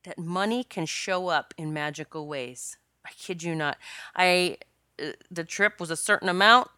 that 0.05 0.19
money 0.19 0.65
can 0.65 0.87
show 0.87 1.29
up 1.29 1.53
in 1.59 1.73
magical 1.73 2.27
ways. 2.27 2.79
I 3.05 3.11
kid 3.11 3.43
you 3.43 3.55
not. 3.55 3.77
I 4.15 4.59
uh, 5.03 5.09
the 5.31 5.45
trip 5.45 5.79
was 5.79 5.91
a 5.91 5.97
certain 5.97 6.29
amount, 6.29 6.69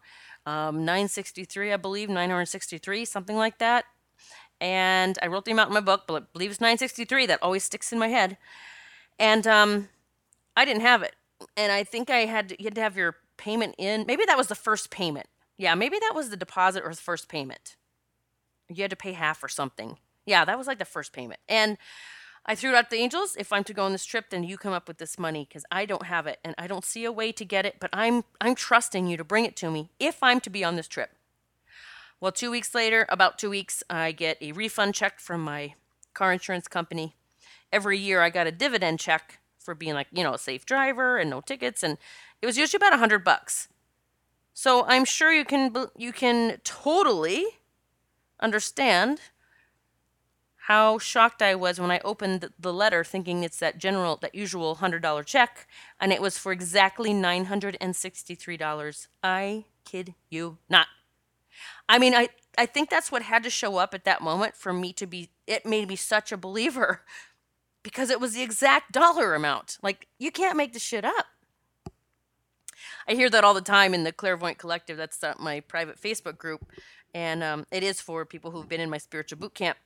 um, 0.45 0.83
963, 0.83 1.71
I 1.71 1.77
believe, 1.77 2.09
963, 2.09 3.05
something 3.05 3.37
like 3.37 3.59
that. 3.59 3.85
And 4.59 5.17
I 5.21 5.27
wrote 5.27 5.45
the 5.45 5.51
amount 5.51 5.69
in 5.69 5.73
my 5.73 5.79
book, 5.79 6.03
but 6.05 6.23
I 6.23 6.25
believe 6.33 6.51
it's 6.51 6.59
963. 6.59 7.27
That 7.27 7.41
always 7.41 7.63
sticks 7.63 7.93
in 7.93 7.99
my 7.99 8.09
head. 8.09 8.37
And 9.17 9.47
um, 9.47 9.89
I 10.57 10.65
didn't 10.65 10.81
have 10.81 11.01
it. 11.01 11.15
And 11.55 11.71
I 11.71 11.83
think 11.83 12.09
I 12.09 12.25
had 12.25 12.49
to, 12.49 12.61
you 12.61 12.65
had 12.65 12.75
to 12.75 12.81
have 12.81 12.97
your 12.97 13.15
payment 13.37 13.75
in. 13.77 14.05
Maybe 14.05 14.23
that 14.25 14.37
was 14.37 14.47
the 14.47 14.55
first 14.55 14.89
payment. 14.89 15.27
Yeah, 15.57 15.75
maybe 15.75 15.97
that 15.99 16.13
was 16.15 16.29
the 16.29 16.37
deposit 16.37 16.83
or 16.83 16.91
the 16.91 17.01
first 17.01 17.27
payment. 17.27 17.75
You 18.69 18.83
had 18.83 18.91
to 18.91 18.95
pay 18.95 19.13
half 19.13 19.43
or 19.43 19.49
something. 19.49 19.97
Yeah, 20.25 20.45
that 20.45 20.57
was 20.57 20.67
like 20.67 20.79
the 20.79 20.85
first 20.85 21.11
payment. 21.11 21.39
And 21.49 21.77
I 22.45 22.55
threw 22.55 22.71
it 22.71 22.75
out 22.75 22.89
to 22.89 22.95
the 22.95 23.01
angels. 23.01 23.35
If 23.37 23.51
I'm 23.51 23.63
to 23.65 23.73
go 23.73 23.83
on 23.83 23.91
this 23.91 24.05
trip, 24.05 24.29
then 24.29 24.43
you 24.43 24.57
come 24.57 24.73
up 24.73 24.87
with 24.87 24.97
this 24.97 25.19
money 25.19 25.45
because 25.47 25.65
I 25.71 25.85
don't 25.85 26.05
have 26.05 26.27
it 26.27 26.39
and 26.43 26.55
I 26.57 26.67
don't 26.67 26.85
see 26.85 27.03
a 27.03 27.11
way 27.11 27.31
to 27.31 27.45
get 27.45 27.65
it. 27.65 27.75
But 27.79 27.89
I'm 27.93 28.23
I'm 28.39 28.55
trusting 28.55 29.07
you 29.07 29.17
to 29.17 29.23
bring 29.23 29.45
it 29.45 29.55
to 29.57 29.71
me 29.71 29.89
if 29.99 30.21
I'm 30.21 30.39
to 30.41 30.49
be 30.49 30.63
on 30.63 30.75
this 30.75 30.87
trip. 30.87 31.11
Well, 32.21 32.31
two 32.31 32.51
weeks 32.51 32.75
later, 32.75 33.05
about 33.09 33.37
two 33.37 33.49
weeks, 33.49 33.81
I 33.89 34.11
get 34.11 34.37
a 34.41 34.51
refund 34.51 34.93
check 34.93 35.19
from 35.19 35.41
my 35.41 35.75
car 36.13 36.33
insurance 36.33 36.67
company. 36.67 37.15
Every 37.71 37.97
year, 37.97 38.21
I 38.21 38.29
got 38.29 38.47
a 38.47 38.51
dividend 38.51 38.99
check 38.99 39.38
for 39.59 39.75
being 39.75 39.93
like 39.93 40.07
you 40.11 40.23
know 40.23 40.33
a 40.33 40.39
safe 40.39 40.65
driver 40.65 41.17
and 41.17 41.29
no 41.29 41.41
tickets, 41.41 41.83
and 41.83 41.97
it 42.41 42.45
was 42.45 42.57
usually 42.57 42.77
about 42.77 42.93
a 42.93 42.97
hundred 42.97 43.23
bucks. 43.23 43.67
So 44.53 44.85
I'm 44.85 45.05
sure 45.05 45.31
you 45.31 45.45
can 45.45 45.73
you 45.95 46.11
can 46.11 46.59
totally 46.63 47.45
understand 48.39 49.21
how 50.69 50.99
shocked 50.99 51.41
I 51.41 51.55
was 51.55 51.79
when 51.79 51.89
I 51.89 51.99
opened 52.05 52.47
the 52.59 52.71
letter 52.71 53.03
thinking 53.03 53.43
it's 53.43 53.57
that 53.57 53.79
general, 53.79 54.17
that 54.17 54.35
usual 54.35 54.75
$100 54.75 55.25
check, 55.25 55.67
and 55.99 56.13
it 56.13 56.21
was 56.21 56.37
for 56.37 56.51
exactly 56.51 57.09
$963. 57.11 59.07
I 59.23 59.65
kid 59.83 60.13
you 60.29 60.59
not. 60.69 60.85
I 61.87 61.97
mean, 61.97 62.13
I, 62.13 62.29
I 62.55 62.67
think 62.67 62.91
that's 62.91 63.11
what 63.11 63.23
had 63.23 63.41
to 63.43 63.49
show 63.49 63.77
up 63.77 63.95
at 63.95 64.03
that 64.05 64.21
moment 64.21 64.55
for 64.55 64.71
me 64.71 64.93
to 64.93 65.07
be, 65.07 65.31
it 65.47 65.65
made 65.65 65.87
me 65.87 65.95
such 65.95 66.31
a 66.31 66.37
believer 66.37 67.01
because 67.83 68.09
it 68.09 68.19
was 68.19 68.33
the 68.33 68.41
exact 68.41 68.91
dollar 68.91 69.35
amount. 69.35 69.77
Like, 69.81 70.07
you 70.17 70.31
can't 70.31 70.57
make 70.57 70.73
this 70.73 70.83
shit 70.83 71.05
up. 71.05 71.27
I 73.07 73.13
hear 73.13 73.29
that 73.29 73.43
all 73.43 73.53
the 73.53 73.61
time 73.61 73.93
in 73.93 74.03
the 74.03 74.11
Clairvoyant 74.11 74.57
Collective. 74.57 74.97
That's 74.97 75.23
my 75.39 75.61
private 75.61 75.99
Facebook 75.99 76.37
group. 76.37 76.65
And 77.13 77.43
um, 77.43 77.65
it 77.71 77.81
is 77.83 77.99
for 77.99 78.25
people 78.25 78.51
who've 78.51 78.69
been 78.69 78.81
in 78.81 78.89
my 78.89 78.99
spiritual 78.99 79.39
boot 79.39 79.55
camp 79.55 79.77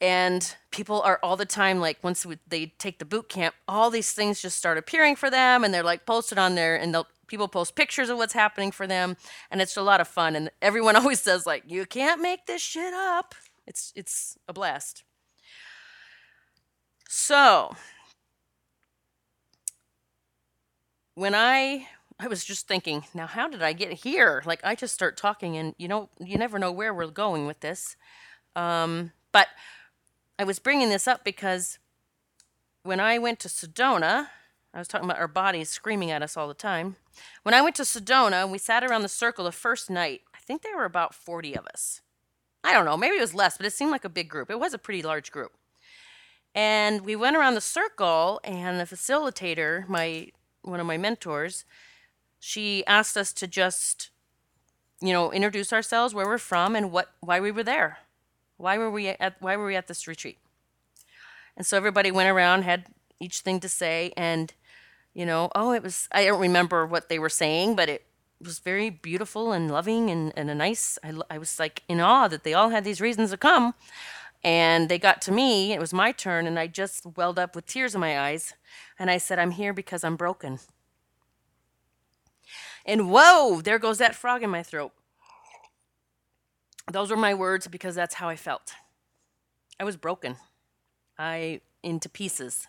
and 0.00 0.56
people 0.70 1.00
are 1.02 1.18
all 1.22 1.36
the 1.36 1.46
time 1.46 1.80
like 1.80 2.02
once 2.02 2.26
we, 2.26 2.38
they 2.46 2.66
take 2.78 2.98
the 2.98 3.04
boot 3.04 3.28
camp 3.28 3.54
all 3.66 3.90
these 3.90 4.12
things 4.12 4.40
just 4.40 4.56
start 4.56 4.76
appearing 4.76 5.16
for 5.16 5.30
them 5.30 5.64
and 5.64 5.72
they're 5.72 5.82
like 5.82 6.04
posted 6.04 6.38
on 6.38 6.54
there 6.54 6.76
and 6.76 6.92
they'll 6.92 7.06
people 7.26 7.48
post 7.48 7.74
pictures 7.74 8.08
of 8.08 8.18
what's 8.18 8.34
happening 8.34 8.70
for 8.70 8.86
them 8.86 9.16
and 9.50 9.60
it's 9.60 9.76
a 9.76 9.82
lot 9.82 10.00
of 10.00 10.06
fun 10.06 10.36
and 10.36 10.50
everyone 10.60 10.96
always 10.96 11.20
says 11.20 11.46
like 11.46 11.62
you 11.66 11.86
can't 11.86 12.20
make 12.20 12.46
this 12.46 12.62
shit 12.62 12.92
up 12.92 13.34
it's 13.66 13.92
it's 13.96 14.38
a 14.48 14.52
blast 14.52 15.02
so 17.08 17.74
when 21.14 21.34
i 21.34 21.86
i 22.18 22.26
was 22.26 22.44
just 22.44 22.66
thinking 22.68 23.04
now 23.14 23.26
how 23.26 23.48
did 23.48 23.62
i 23.62 23.72
get 23.72 23.92
here 23.92 24.42
like 24.46 24.60
i 24.64 24.74
just 24.74 24.94
start 24.94 25.16
talking 25.16 25.56
and 25.56 25.74
you 25.78 25.88
know 25.88 26.08
you 26.18 26.36
never 26.36 26.58
know 26.58 26.72
where 26.72 26.92
we're 26.92 27.06
going 27.06 27.46
with 27.46 27.60
this 27.60 27.96
um, 28.56 29.12
but 29.30 29.48
I 30.38 30.44
was 30.44 30.58
bringing 30.58 30.88
this 30.88 31.06
up 31.06 31.22
because 31.22 31.78
when 32.82 32.98
I 32.98 33.18
went 33.18 33.38
to 33.40 33.48
Sedona, 33.48 34.28
I 34.74 34.78
was 34.78 34.88
talking 34.88 35.08
about 35.08 35.20
our 35.20 35.28
bodies 35.28 35.68
screaming 35.68 36.10
at 36.10 36.22
us 36.22 36.36
all 36.36 36.48
the 36.48 36.54
time. 36.54 36.96
When 37.42 37.54
I 37.54 37.60
went 37.60 37.76
to 37.76 37.82
Sedona 37.82 38.42
and 38.42 38.50
we 38.50 38.58
sat 38.58 38.82
around 38.82 39.02
the 39.02 39.08
circle 39.08 39.44
the 39.44 39.52
first 39.52 39.90
night, 39.90 40.22
I 40.34 40.38
think 40.38 40.62
there 40.62 40.76
were 40.76 40.84
about 40.84 41.14
40 41.14 41.54
of 41.54 41.66
us. 41.66 42.00
I 42.64 42.72
don't 42.72 42.84
know, 42.84 42.96
maybe 42.96 43.16
it 43.16 43.20
was 43.20 43.34
less, 43.34 43.56
but 43.56 43.66
it 43.66 43.72
seemed 43.72 43.92
like 43.92 44.04
a 44.04 44.10
big 44.10 44.28
group. 44.28 44.50
It 44.50 44.58
was 44.58 44.74
a 44.74 44.78
pretty 44.78 45.02
large 45.02 45.30
group. 45.30 45.52
And 46.56 47.02
we 47.02 47.14
went 47.14 47.36
around 47.36 47.54
the 47.54 47.60
circle 47.60 48.40
and 48.42 48.80
the 48.80 48.84
facilitator, 48.84 49.86
my 49.88 50.30
one 50.62 50.80
of 50.80 50.86
my 50.86 50.96
mentors, 50.96 51.64
she 52.40 52.84
asked 52.86 53.16
us 53.16 53.32
to 53.34 53.46
just 53.46 54.10
you 55.00 55.12
know, 55.12 55.30
introduce 55.32 55.72
ourselves, 55.72 56.14
where 56.14 56.26
we're 56.26 56.38
from 56.38 56.74
and 56.74 56.90
what 56.90 57.12
why 57.20 57.40
we 57.40 57.50
were 57.50 57.62
there. 57.62 57.98
Why 58.56 58.78
were 58.78 58.90
we 58.90 59.08
at 59.08 59.36
why 59.40 59.56
were 59.56 59.66
we 59.66 59.76
at 59.76 59.88
this 59.88 60.06
retreat? 60.06 60.38
And 61.56 61.66
so 61.66 61.76
everybody 61.76 62.10
went 62.10 62.30
around, 62.30 62.62
had 62.62 62.86
each 63.20 63.40
thing 63.40 63.60
to 63.60 63.68
say, 63.68 64.12
and 64.16 64.52
you 65.14 65.26
know, 65.26 65.50
oh, 65.54 65.72
it 65.72 65.82
was 65.82 66.08
I 66.12 66.24
don't 66.24 66.40
remember 66.40 66.86
what 66.86 67.08
they 67.08 67.18
were 67.18 67.28
saying, 67.28 67.76
but 67.76 67.88
it 67.88 68.04
was 68.40 68.58
very 68.58 68.90
beautiful 68.90 69.52
and 69.52 69.70
loving 69.70 70.10
and, 70.10 70.32
and 70.36 70.50
a 70.50 70.54
nice 70.54 70.98
I, 71.02 71.14
I 71.30 71.38
was 71.38 71.58
like 71.58 71.82
in 71.88 72.00
awe 72.00 72.28
that 72.28 72.44
they 72.44 72.54
all 72.54 72.68
had 72.70 72.84
these 72.84 73.00
reasons 73.00 73.30
to 73.30 73.36
come 73.36 73.74
and 74.46 74.88
they 74.88 74.98
got 74.98 75.20
to 75.20 75.32
me 75.32 75.72
it 75.74 75.80
was 75.80 75.92
my 75.92 76.12
turn 76.12 76.46
and 76.46 76.58
i 76.58 76.66
just 76.68 77.04
welled 77.16 77.38
up 77.38 77.56
with 77.56 77.66
tears 77.66 77.94
in 77.94 78.00
my 78.00 78.18
eyes 78.18 78.54
and 78.98 79.10
i 79.10 79.18
said 79.18 79.38
i'm 79.38 79.52
here 79.52 79.74
because 79.74 80.04
i'm 80.04 80.16
broken 80.16 80.60
and 82.86 83.10
whoa 83.10 83.60
there 83.60 83.78
goes 83.78 83.98
that 83.98 84.14
frog 84.14 84.42
in 84.42 84.50
my 84.50 84.62
throat 84.62 84.92
those 86.92 87.10
were 87.10 87.16
my 87.16 87.34
words 87.34 87.66
because 87.66 87.94
that's 87.94 88.14
how 88.14 88.28
I 88.28 88.36
felt. 88.36 88.72
I 89.78 89.84
was 89.84 89.96
broken. 89.96 90.36
I 91.18 91.60
into 91.82 92.08
pieces. 92.08 92.68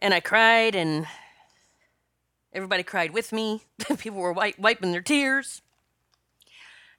And 0.00 0.14
I 0.14 0.20
cried 0.20 0.74
and 0.74 1.06
everybody 2.52 2.82
cried 2.82 3.12
with 3.12 3.32
me. 3.32 3.62
People 3.98 4.20
were 4.20 4.32
wiping 4.32 4.92
their 4.92 5.02
tears. 5.02 5.62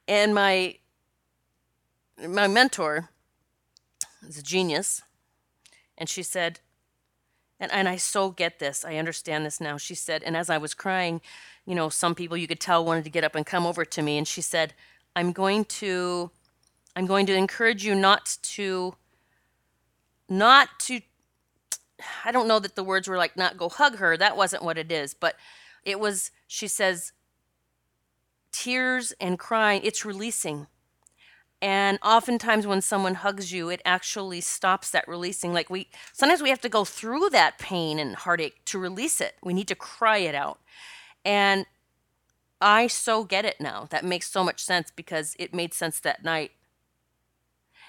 And 0.08 0.34
my 0.34 0.76
my 2.28 2.46
mentor 2.46 3.08
is 4.26 4.38
a 4.38 4.42
genius. 4.42 5.02
And 5.96 6.08
she 6.08 6.22
said, 6.22 6.60
and, 7.58 7.70
and 7.72 7.88
I 7.88 7.96
so 7.96 8.30
get 8.30 8.58
this. 8.58 8.84
I 8.84 8.96
understand 8.96 9.44
this 9.44 9.60
now. 9.60 9.76
She 9.76 9.94
said, 9.94 10.22
and 10.22 10.36
as 10.36 10.48
I 10.48 10.58
was 10.58 10.72
crying, 10.74 11.20
you 11.66 11.74
know, 11.74 11.88
some 11.88 12.14
people 12.14 12.36
you 12.36 12.46
could 12.46 12.60
tell 12.60 12.84
wanted 12.84 13.04
to 13.04 13.10
get 13.10 13.24
up 13.24 13.34
and 13.34 13.44
come 13.44 13.66
over 13.66 13.84
to 13.84 14.02
me. 14.02 14.16
And 14.16 14.26
she 14.26 14.40
said, 14.40 14.72
I'm 15.14 15.32
going 15.32 15.66
to, 15.66 16.30
I'm 16.96 17.06
going 17.06 17.26
to 17.26 17.34
encourage 17.34 17.84
you 17.84 17.94
not 17.94 18.38
to, 18.42 18.94
not 20.28 20.68
to, 20.80 21.00
I 22.24 22.32
don't 22.32 22.48
know 22.48 22.58
that 22.58 22.76
the 22.76 22.84
words 22.84 23.08
were 23.08 23.18
like, 23.18 23.36
not 23.36 23.58
go 23.58 23.68
hug 23.68 23.96
her. 23.96 24.16
That 24.16 24.36
wasn't 24.36 24.62
what 24.62 24.78
it 24.78 24.90
is. 24.90 25.12
But 25.12 25.36
it 25.84 26.00
was, 26.00 26.30
she 26.46 26.66
says, 26.66 27.12
tears 28.52 29.12
and 29.20 29.38
crying, 29.38 29.82
it's 29.84 30.04
releasing. 30.04 30.66
And 31.62 31.98
oftentimes 32.02 32.66
when 32.66 32.80
someone 32.80 33.16
hugs 33.16 33.52
you, 33.52 33.68
it 33.68 33.82
actually 33.84 34.40
stops 34.40 34.90
that 34.90 35.06
releasing. 35.06 35.52
Like 35.52 35.68
we 35.68 35.88
sometimes 36.12 36.42
we 36.42 36.48
have 36.48 36.60
to 36.62 36.68
go 36.68 36.84
through 36.84 37.30
that 37.30 37.58
pain 37.58 37.98
and 37.98 38.16
heartache 38.16 38.64
to 38.66 38.78
release 38.78 39.20
it. 39.20 39.34
We 39.42 39.52
need 39.52 39.68
to 39.68 39.74
cry 39.74 40.18
it 40.18 40.34
out. 40.34 40.60
And 41.24 41.66
I 42.62 42.86
so 42.86 43.24
get 43.24 43.44
it 43.44 43.60
now. 43.60 43.86
That 43.90 44.04
makes 44.04 44.30
so 44.30 44.42
much 44.42 44.62
sense 44.62 44.90
because 44.94 45.36
it 45.38 45.54
made 45.54 45.74
sense 45.74 46.00
that 46.00 46.24
night. 46.24 46.52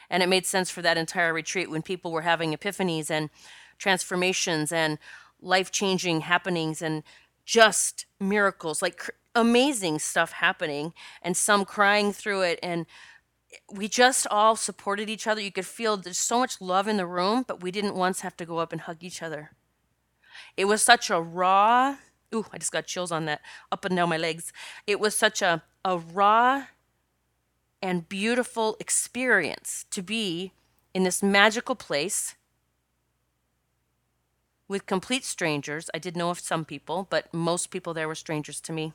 And 0.09 0.21
it 0.21 0.27
made 0.29 0.45
sense 0.45 0.69
for 0.69 0.81
that 0.81 0.97
entire 0.97 1.33
retreat 1.33 1.69
when 1.69 1.81
people 1.81 2.11
were 2.11 2.21
having 2.21 2.53
epiphanies 2.53 3.09
and 3.09 3.29
transformations 3.77 4.73
and 4.73 4.97
life 5.41 5.71
changing 5.71 6.21
happenings 6.21 6.81
and 6.81 7.03
just 7.45 8.05
miracles. 8.19 8.81
Like 8.81 9.09
amazing 9.35 9.99
stuff 9.99 10.33
happening 10.33 10.93
and 11.21 11.35
some 11.37 11.65
crying 11.65 12.11
through 12.11 12.41
it 12.41 12.59
and 12.61 12.85
eh, 13.51 13.57
we 13.71 13.87
just 13.87 14.27
all 14.27 14.55
supported 14.55 15.09
each 15.09 15.27
other. 15.27 15.41
You 15.41 15.51
could 15.51 15.65
feel 15.65 15.97
there's 15.97 16.17
so 16.17 16.39
much 16.39 16.59
love 16.61 16.87
in 16.87 16.97
the 16.97 17.05
room, 17.05 17.45
but 17.47 17.61
we 17.63 17.71
didn't 17.71 17.95
once 17.95 18.21
have 18.21 18.35
to 18.37 18.45
go 18.45 18.57
up 18.57 18.71
and 18.71 18.81
hug 18.81 18.97
each 19.01 19.21
other. 19.21 19.51
It 20.57 20.65
was 20.65 20.81
such 20.81 21.09
a 21.09 21.21
raw, 21.21 21.97
ooh, 22.33 22.45
I 22.51 22.57
just 22.57 22.71
got 22.71 22.85
chills 22.85 23.11
on 23.11 23.25
that, 23.25 23.41
up 23.71 23.85
and 23.85 23.95
down 23.95 24.09
my 24.09 24.17
legs. 24.17 24.51
It 24.87 24.99
was 24.99 25.15
such 25.15 25.41
a, 25.41 25.63
a 25.85 25.97
raw 25.97 26.65
and 27.81 28.07
beautiful 28.07 28.77
experience 28.79 29.85
to 29.91 30.01
be 30.01 30.53
in 30.93 31.03
this 31.03 31.23
magical 31.23 31.75
place 31.75 32.35
with 34.67 34.85
complete 34.85 35.25
strangers. 35.25 35.89
I 35.93 35.99
did 35.99 36.15
know 36.15 36.29
of 36.29 36.39
some 36.39 36.63
people, 36.63 37.07
but 37.09 37.33
most 37.33 37.71
people 37.71 37.93
there 37.93 38.07
were 38.07 38.15
strangers 38.15 38.61
to 38.61 38.73
me. 38.73 38.93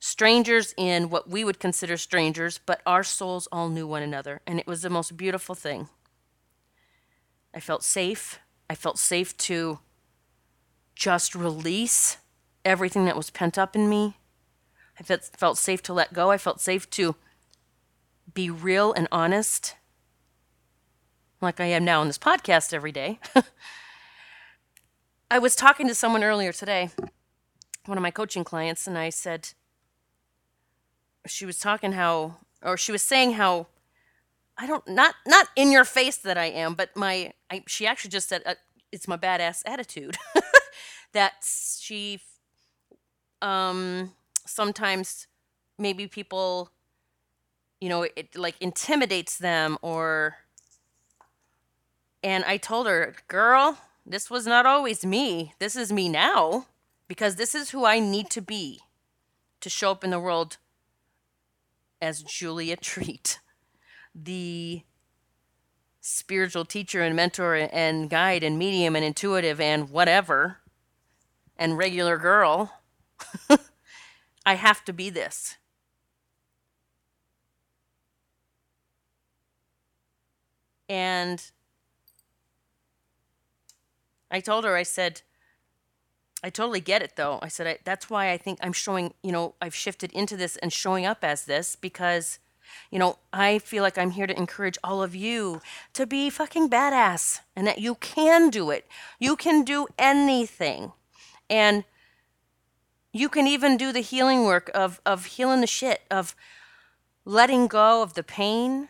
Strangers 0.00 0.74
in 0.76 1.10
what 1.10 1.28
we 1.28 1.44
would 1.44 1.58
consider 1.58 1.96
strangers, 1.96 2.60
but 2.64 2.80
our 2.86 3.02
souls 3.02 3.48
all 3.50 3.68
knew 3.68 3.86
one 3.86 4.02
another, 4.02 4.40
and 4.46 4.60
it 4.60 4.66
was 4.66 4.82
the 4.82 4.90
most 4.90 5.16
beautiful 5.16 5.54
thing. 5.54 5.88
I 7.52 7.60
felt 7.60 7.82
safe. 7.82 8.38
I 8.70 8.74
felt 8.74 8.98
safe 8.98 9.36
to 9.38 9.80
just 10.94 11.34
release 11.34 12.18
everything 12.64 13.06
that 13.06 13.16
was 13.16 13.30
pent 13.30 13.58
up 13.58 13.74
in 13.74 13.88
me. 13.88 14.16
I 15.00 15.02
felt, 15.04 15.56
safe 15.56 15.82
to 15.84 15.92
let 15.92 16.12
go. 16.12 16.30
I 16.30 16.38
felt 16.38 16.60
safe 16.60 16.90
to 16.90 17.14
be 18.34 18.50
real 18.50 18.92
and 18.92 19.06
honest, 19.12 19.76
like 21.40 21.60
I 21.60 21.66
am 21.66 21.84
now 21.84 22.02
in 22.02 22.08
this 22.08 22.18
podcast 22.18 22.74
every 22.74 22.92
day. 22.92 23.20
I 25.30 25.38
was 25.38 25.54
talking 25.54 25.86
to 25.86 25.94
someone 25.94 26.24
earlier 26.24 26.52
today, 26.52 26.90
one 27.86 27.96
of 27.96 28.02
my 28.02 28.10
coaching 28.10 28.44
clients, 28.44 28.86
and 28.86 28.98
I 28.98 29.10
said, 29.10 29.50
she 31.28 31.46
was 31.46 31.58
talking 31.58 31.92
how, 31.92 32.36
or 32.62 32.76
she 32.76 32.92
was 32.92 33.02
saying 33.02 33.32
how, 33.32 33.66
I 34.56 34.66
don't, 34.66 34.86
not, 34.88 35.14
not 35.26 35.48
in 35.54 35.70
your 35.70 35.84
face 35.84 36.16
that 36.18 36.36
I 36.36 36.46
am, 36.46 36.74
but 36.74 36.96
my, 36.96 37.32
I, 37.50 37.62
she 37.66 37.86
actually 37.86 38.10
just 38.10 38.28
said, 38.28 38.42
uh, 38.44 38.54
it's 38.90 39.06
my 39.06 39.16
badass 39.16 39.62
attitude. 39.66 40.16
that 41.12 41.34
she 41.42 42.20
um 43.40 44.12
sometimes 44.46 45.26
maybe 45.78 46.06
people 46.06 46.70
you 47.80 47.88
know 47.88 48.02
it 48.02 48.36
like 48.36 48.56
intimidates 48.60 49.38
them 49.38 49.78
or 49.82 50.36
and 52.22 52.44
i 52.44 52.56
told 52.56 52.86
her 52.86 53.14
girl 53.28 53.78
this 54.04 54.30
was 54.30 54.46
not 54.46 54.66
always 54.66 55.04
me 55.04 55.54
this 55.58 55.76
is 55.76 55.92
me 55.92 56.08
now 56.08 56.66
because 57.06 57.36
this 57.36 57.54
is 57.54 57.70
who 57.70 57.84
i 57.84 57.98
need 58.00 58.28
to 58.28 58.42
be 58.42 58.80
to 59.60 59.70
show 59.70 59.90
up 59.90 60.02
in 60.02 60.10
the 60.10 60.20
world 60.20 60.56
as 62.00 62.22
julia 62.22 62.76
treat 62.76 63.40
the 64.14 64.82
spiritual 66.00 66.64
teacher 66.64 67.02
and 67.02 67.14
mentor 67.14 67.68
and 67.72 68.08
guide 68.08 68.42
and 68.42 68.58
medium 68.58 68.96
and 68.96 69.04
intuitive 69.04 69.60
and 69.60 69.90
whatever 69.90 70.58
and 71.56 71.76
regular 71.76 72.16
girl. 72.16 72.72
I 74.46 74.54
have 74.54 74.84
to 74.86 74.92
be 74.92 75.10
this. 75.10 75.56
And 80.88 81.42
I 84.30 84.40
told 84.40 84.64
her, 84.64 84.74
I 84.74 84.84
said, 84.84 85.22
I 86.42 86.50
totally 86.50 86.80
get 86.80 87.02
it 87.02 87.16
though. 87.16 87.38
I 87.42 87.48
said, 87.48 87.66
I, 87.66 87.78
that's 87.84 88.08
why 88.08 88.30
I 88.30 88.38
think 88.38 88.58
I'm 88.62 88.72
showing, 88.72 89.14
you 89.22 89.32
know, 89.32 89.54
I've 89.60 89.74
shifted 89.74 90.12
into 90.12 90.36
this 90.36 90.56
and 90.56 90.72
showing 90.72 91.04
up 91.04 91.24
as 91.24 91.44
this 91.44 91.76
because 91.76 92.38
you 92.90 92.98
know, 92.98 93.18
I 93.32 93.58
feel 93.58 93.82
like 93.82 93.98
I'm 93.98 94.10
here 94.10 94.26
to 94.26 94.36
encourage 94.36 94.78
all 94.82 95.02
of 95.02 95.14
you 95.14 95.60
to 95.94 96.06
be 96.06 96.30
fucking 96.30 96.68
badass 96.68 97.40
and 97.56 97.66
that 97.66 97.78
you 97.78 97.94
can 97.96 98.50
do 98.50 98.70
it. 98.70 98.86
You 99.18 99.36
can 99.36 99.64
do 99.64 99.86
anything. 99.98 100.92
And 101.50 101.84
you 103.12 103.28
can 103.28 103.46
even 103.46 103.76
do 103.76 103.92
the 103.92 104.00
healing 104.00 104.44
work 104.44 104.70
of, 104.74 105.00
of 105.06 105.26
healing 105.26 105.60
the 105.60 105.66
shit, 105.66 106.02
of 106.10 106.36
letting 107.24 107.66
go 107.66 108.02
of 108.02 108.14
the 108.14 108.22
pain, 108.22 108.88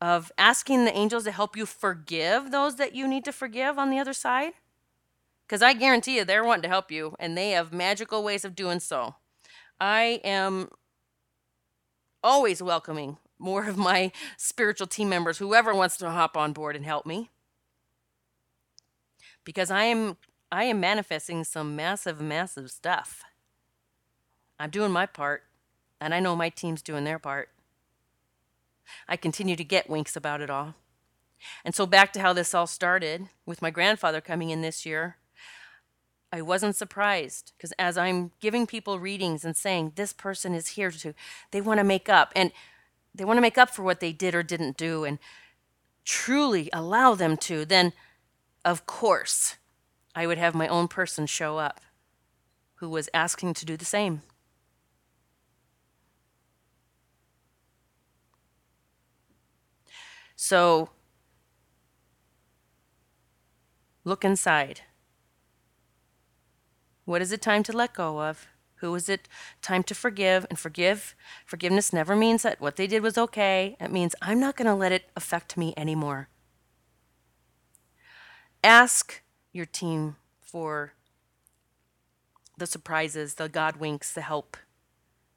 of 0.00 0.30
asking 0.38 0.84
the 0.84 0.96
angels 0.96 1.24
to 1.24 1.32
help 1.32 1.56
you 1.56 1.66
forgive 1.66 2.50
those 2.50 2.76
that 2.76 2.94
you 2.94 3.08
need 3.08 3.24
to 3.24 3.32
forgive 3.32 3.78
on 3.78 3.90
the 3.90 3.98
other 3.98 4.12
side. 4.12 4.52
Because 5.48 5.62
I 5.62 5.72
guarantee 5.72 6.16
you, 6.16 6.26
they're 6.26 6.44
wanting 6.44 6.64
to 6.64 6.68
help 6.68 6.90
you, 6.90 7.16
and 7.18 7.36
they 7.36 7.52
have 7.52 7.72
magical 7.72 8.22
ways 8.22 8.44
of 8.44 8.54
doing 8.54 8.80
so. 8.80 9.14
I 9.80 10.20
am 10.22 10.68
always 12.22 12.62
welcoming 12.62 13.16
more 13.38 13.66
of 13.66 13.78
my 13.78 14.12
spiritual 14.36 14.86
team 14.86 15.08
members, 15.08 15.38
whoever 15.38 15.74
wants 15.74 15.96
to 15.98 16.10
hop 16.10 16.36
on 16.36 16.52
board 16.52 16.76
and 16.76 16.84
help 16.84 17.06
me. 17.06 17.30
Because 19.42 19.70
I 19.70 19.84
am 19.84 20.18
I 20.52 20.64
am 20.64 20.80
manifesting 20.80 21.44
some 21.44 21.74
massive, 21.74 22.20
massive 22.20 22.70
stuff. 22.70 23.22
I'm 24.58 24.70
doing 24.70 24.90
my 24.90 25.06
part, 25.06 25.44
and 26.00 26.14
I 26.14 26.20
know 26.20 26.36
my 26.36 26.48
team's 26.50 26.82
doing 26.82 27.04
their 27.04 27.18
part. 27.18 27.50
I 29.06 29.16
continue 29.16 29.56
to 29.56 29.64
get 29.64 29.88
winks 29.88 30.16
about 30.16 30.40
it 30.40 30.50
all. 30.50 30.74
And 31.64 31.74
so, 31.74 31.86
back 31.86 32.12
to 32.14 32.20
how 32.20 32.32
this 32.32 32.54
all 32.54 32.66
started 32.66 33.28
with 33.46 33.62
my 33.62 33.70
grandfather 33.70 34.20
coming 34.20 34.50
in 34.50 34.62
this 34.62 34.84
year, 34.84 35.16
I 36.32 36.42
wasn't 36.42 36.76
surprised 36.76 37.52
because 37.56 37.72
as 37.78 37.96
I'm 37.96 38.32
giving 38.40 38.66
people 38.66 38.98
readings 38.98 39.44
and 39.44 39.56
saying 39.56 39.92
this 39.94 40.12
person 40.12 40.54
is 40.54 40.68
here 40.68 40.90
to, 40.90 41.14
they 41.52 41.60
want 41.60 41.78
to 41.78 41.84
make 41.84 42.08
up 42.08 42.32
and 42.36 42.52
they 43.14 43.24
want 43.24 43.38
to 43.38 43.42
make 43.42 43.56
up 43.56 43.70
for 43.70 43.82
what 43.82 44.00
they 44.00 44.12
did 44.12 44.34
or 44.34 44.42
didn't 44.42 44.76
do 44.76 45.04
and 45.04 45.18
truly 46.04 46.68
allow 46.72 47.14
them 47.14 47.36
to, 47.36 47.64
then 47.64 47.92
of 48.64 48.84
course 48.84 49.56
I 50.14 50.26
would 50.26 50.38
have 50.38 50.54
my 50.54 50.68
own 50.68 50.88
person 50.88 51.26
show 51.26 51.58
up 51.58 51.80
who 52.76 52.90
was 52.90 53.08
asking 53.14 53.54
to 53.54 53.64
do 53.64 53.76
the 53.76 53.84
same. 53.84 54.22
So 60.36 60.90
look 64.04 64.24
inside. 64.24 64.82
What 67.08 67.22
is 67.22 67.32
it 67.32 67.40
time 67.40 67.62
to 67.62 67.72
let 67.72 67.94
go 67.94 68.20
of? 68.20 68.46
Who 68.80 68.94
is 68.94 69.08
it 69.08 69.30
time 69.62 69.82
to 69.84 69.94
forgive? 69.94 70.44
And 70.50 70.58
forgive, 70.58 71.14
forgiveness 71.46 71.90
never 71.90 72.14
means 72.14 72.42
that 72.42 72.60
what 72.60 72.76
they 72.76 72.86
did 72.86 73.02
was 73.02 73.16
okay. 73.16 73.78
It 73.80 73.90
means 73.90 74.14
I'm 74.20 74.38
not 74.38 74.56
going 74.56 74.66
to 74.66 74.74
let 74.74 74.92
it 74.92 75.08
affect 75.16 75.56
me 75.56 75.72
anymore. 75.74 76.28
Ask 78.62 79.22
your 79.54 79.64
team 79.64 80.16
for 80.42 80.92
the 82.58 82.66
surprises, 82.66 83.36
the 83.36 83.48
God 83.48 83.76
winks, 83.76 84.12
the 84.12 84.20
help. 84.20 84.58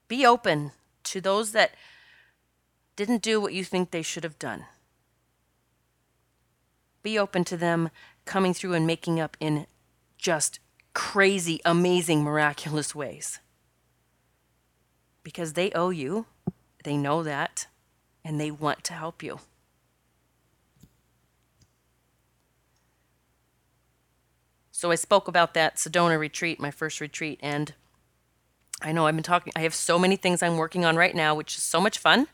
Be 0.10 0.26
open 0.26 0.74
to 1.06 1.22
those 1.22 1.54
that 1.54 1.72
didn't 2.98 3.22
do 3.22 3.40
what 3.40 3.54
you 3.54 3.64
think 3.64 3.92
they 3.92 4.02
should 4.02 4.26
have 4.26 4.38
done. 4.38 4.66
Be 7.02 7.18
open 7.18 7.46
to 7.46 7.56
them 7.56 7.92
coming 8.26 8.54
through 8.54 8.74
and 8.74 8.86
making 8.86 9.22
up 9.22 9.38
in 9.40 9.68
just 10.18 10.60
crazy, 10.94 11.60
amazing, 11.66 12.24
miraculous 12.24 12.94
ways. 12.94 13.40
Because 15.24 15.54
they 15.54 15.72
owe 15.72 15.90
you, 15.90 16.26
they 16.84 16.98
know 16.98 17.24
that, 17.24 17.68
and 18.24 18.40
they 18.40 18.52
want 18.52 18.84
to 18.86 18.94
help 18.94 19.22
you. 19.22 19.40
So 24.72 24.90
I 24.90 24.96
spoke 24.96 25.28
about 25.28 25.54
that 25.54 25.76
Sedona 25.76 26.18
retreat, 26.18 26.60
my 26.60 26.72
first 26.72 27.00
retreat, 27.00 27.40
and 27.44 27.74
I 28.82 28.92
know 28.92 29.06
I've 29.06 29.16
been 29.16 29.22
talking, 29.22 29.54
I 29.56 29.60
have 29.60 29.76
so 29.76 30.00
many 30.00 30.16
things 30.16 30.42
I'm 30.42 30.58
working 30.58 30.86
on 30.86 30.96
right 30.96 31.14
now, 31.14 31.36
which 31.36 31.56
is 31.56 31.62
so 31.62 31.80
much 31.80 32.00
fun. 32.00 32.28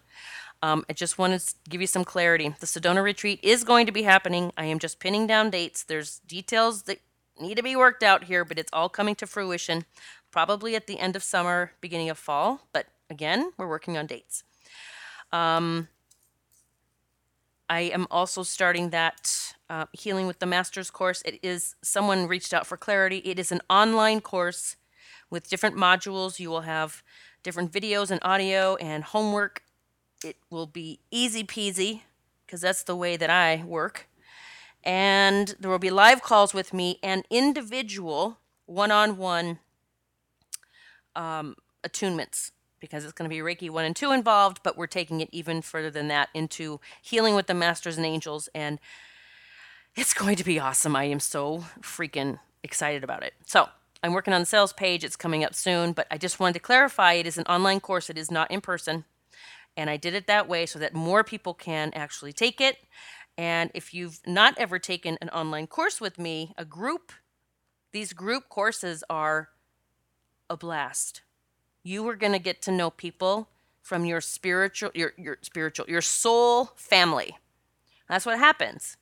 Um, 0.63 0.85
I 0.89 0.93
just 0.93 1.17
wanted 1.17 1.41
to 1.41 1.53
give 1.69 1.81
you 1.81 1.87
some 1.87 2.05
clarity. 2.05 2.55
The 2.59 2.65
Sedona 2.65 3.03
retreat 3.03 3.39
is 3.43 3.63
going 3.63 3.85
to 3.85 3.91
be 3.91 4.03
happening. 4.03 4.53
I 4.57 4.65
am 4.65 4.79
just 4.79 4.99
pinning 4.99 5.27
down 5.27 5.49
dates. 5.49 5.83
There's 5.83 6.19
details 6.19 6.83
that 6.83 6.99
need 7.41 7.55
to 7.55 7.63
be 7.63 7.75
worked 7.75 8.03
out 8.03 8.25
here, 8.25 8.43
but 8.45 8.59
it's 8.59 8.71
all 8.73 8.89
coming 8.89 9.15
to 9.15 9.27
fruition 9.27 9.85
probably 10.31 10.75
at 10.75 10.87
the 10.87 10.99
end 10.99 11.15
of 11.15 11.23
summer, 11.23 11.71
beginning 11.81 12.09
of 12.09 12.17
fall. 12.17 12.67
But 12.73 12.87
again, 13.09 13.51
we're 13.57 13.67
working 13.67 13.97
on 13.97 14.07
dates. 14.07 14.43
Um, 15.31 15.87
I 17.69 17.81
am 17.81 18.07
also 18.09 18.43
starting 18.43 18.91
that 18.91 19.53
uh, 19.69 19.85
Healing 19.91 20.27
with 20.27 20.39
the 20.39 20.45
Masters 20.45 20.89
course. 20.89 21.21
It 21.23 21.39
is, 21.43 21.75
someone 21.81 22.27
reached 22.27 22.53
out 22.53 22.65
for 22.65 22.77
clarity. 22.77 23.17
It 23.25 23.39
is 23.39 23.51
an 23.51 23.61
online 23.69 24.21
course 24.21 24.77
with 25.29 25.49
different 25.49 25.75
modules. 25.75 26.39
You 26.39 26.49
will 26.49 26.61
have 26.61 27.03
different 27.43 27.71
videos 27.71 28.09
and 28.09 28.19
audio 28.23 28.75
and 28.75 29.03
homework. 29.03 29.63
It 30.23 30.37
will 30.49 30.67
be 30.67 30.99
easy 31.11 31.43
peasy 31.43 32.01
because 32.45 32.61
that's 32.61 32.83
the 32.83 32.95
way 32.95 33.17
that 33.17 33.29
I 33.29 33.63
work 33.65 34.06
and 34.87 35.53
there 35.59 35.69
will 35.69 35.77
be 35.77 35.89
live 35.89 36.21
calls 36.21 36.53
with 36.53 36.73
me 36.73 36.97
and 37.03 37.25
individual 37.29 38.39
one 38.65 38.89
on 38.89 39.17
one 39.17 39.59
um, 41.13 41.57
attunements 41.83 42.51
because 42.79 43.03
it's 43.03 43.11
going 43.11 43.29
to 43.29 43.35
be 43.35 43.41
Reiki 43.41 43.69
1 43.69 43.83
and 43.83 43.95
2 43.95 44.11
involved, 44.11 44.61
but 44.63 44.77
we're 44.77 44.87
taking 44.87 45.19
it 45.19 45.29
even 45.33 45.61
further 45.61 45.91
than 45.91 46.07
that 46.07 46.29
into 46.33 46.79
healing 47.01 47.35
with 47.35 47.47
the 47.47 47.53
masters 47.53 47.97
and 47.97 48.05
angels. 48.05 48.47
And 48.55 48.79
it's 49.95 50.13
going 50.13 50.37
to 50.37 50.43
be 50.43 50.59
awesome. 50.59 50.95
I 50.95 51.05
am 51.05 51.19
so 51.19 51.65
freaking 51.81 52.39
excited 52.63 53.03
about 53.03 53.23
it. 53.23 53.33
So, 53.45 53.67
I'm 54.03 54.13
working 54.13 54.33
on 54.33 54.41
the 54.41 54.45
sales 54.45 54.73
page. 54.73 55.03
It's 55.03 55.15
coming 55.15 55.43
up 55.43 55.55
soon, 55.55 55.91
but 55.91 56.05
I 56.11 56.19
just 56.19 56.39
wanted 56.39 56.53
to 56.53 56.59
clarify 56.59 57.13
it 57.13 57.25
is 57.25 57.39
an 57.39 57.45
online 57.45 57.79
course, 57.79 58.11
it 58.11 58.17
is 58.17 58.29
not 58.29 58.51
in 58.51 58.61
person. 58.61 59.05
And 59.75 59.89
I 59.89 59.97
did 59.97 60.13
it 60.13 60.27
that 60.27 60.47
way 60.47 60.65
so 60.65 60.79
that 60.79 60.93
more 60.93 61.23
people 61.23 61.55
can 61.55 61.91
actually 61.93 62.31
take 62.31 62.61
it. 62.61 62.77
And 63.37 63.69
if 63.73 63.93
you've 63.93 64.19
not 64.25 64.57
ever 64.57 64.79
taken 64.79 65.17
an 65.21 65.29
online 65.29 65.67
course 65.67 66.01
with 66.01 66.17
me, 66.17 66.53
a 66.57 66.65
group, 66.65 67.11
these 67.91 68.13
group 68.13 68.49
courses 68.49 69.03
are 69.09 69.49
a 70.49 70.57
blast. 70.57 71.21
You 71.83 72.07
are 72.09 72.15
going 72.15 72.33
to 72.33 72.39
get 72.39 72.61
to 72.63 72.71
know 72.71 72.89
people 72.89 73.49
from 73.81 74.03
your 74.03 74.19
spiritual 74.19 74.91
your 74.93 75.13
your 75.17 75.37
spiritual 75.41 75.85
your 75.87 76.01
soul 76.01 76.71
family. 76.75 77.37
That's 78.09 78.25
what 78.25 78.37
happens. 78.37 78.97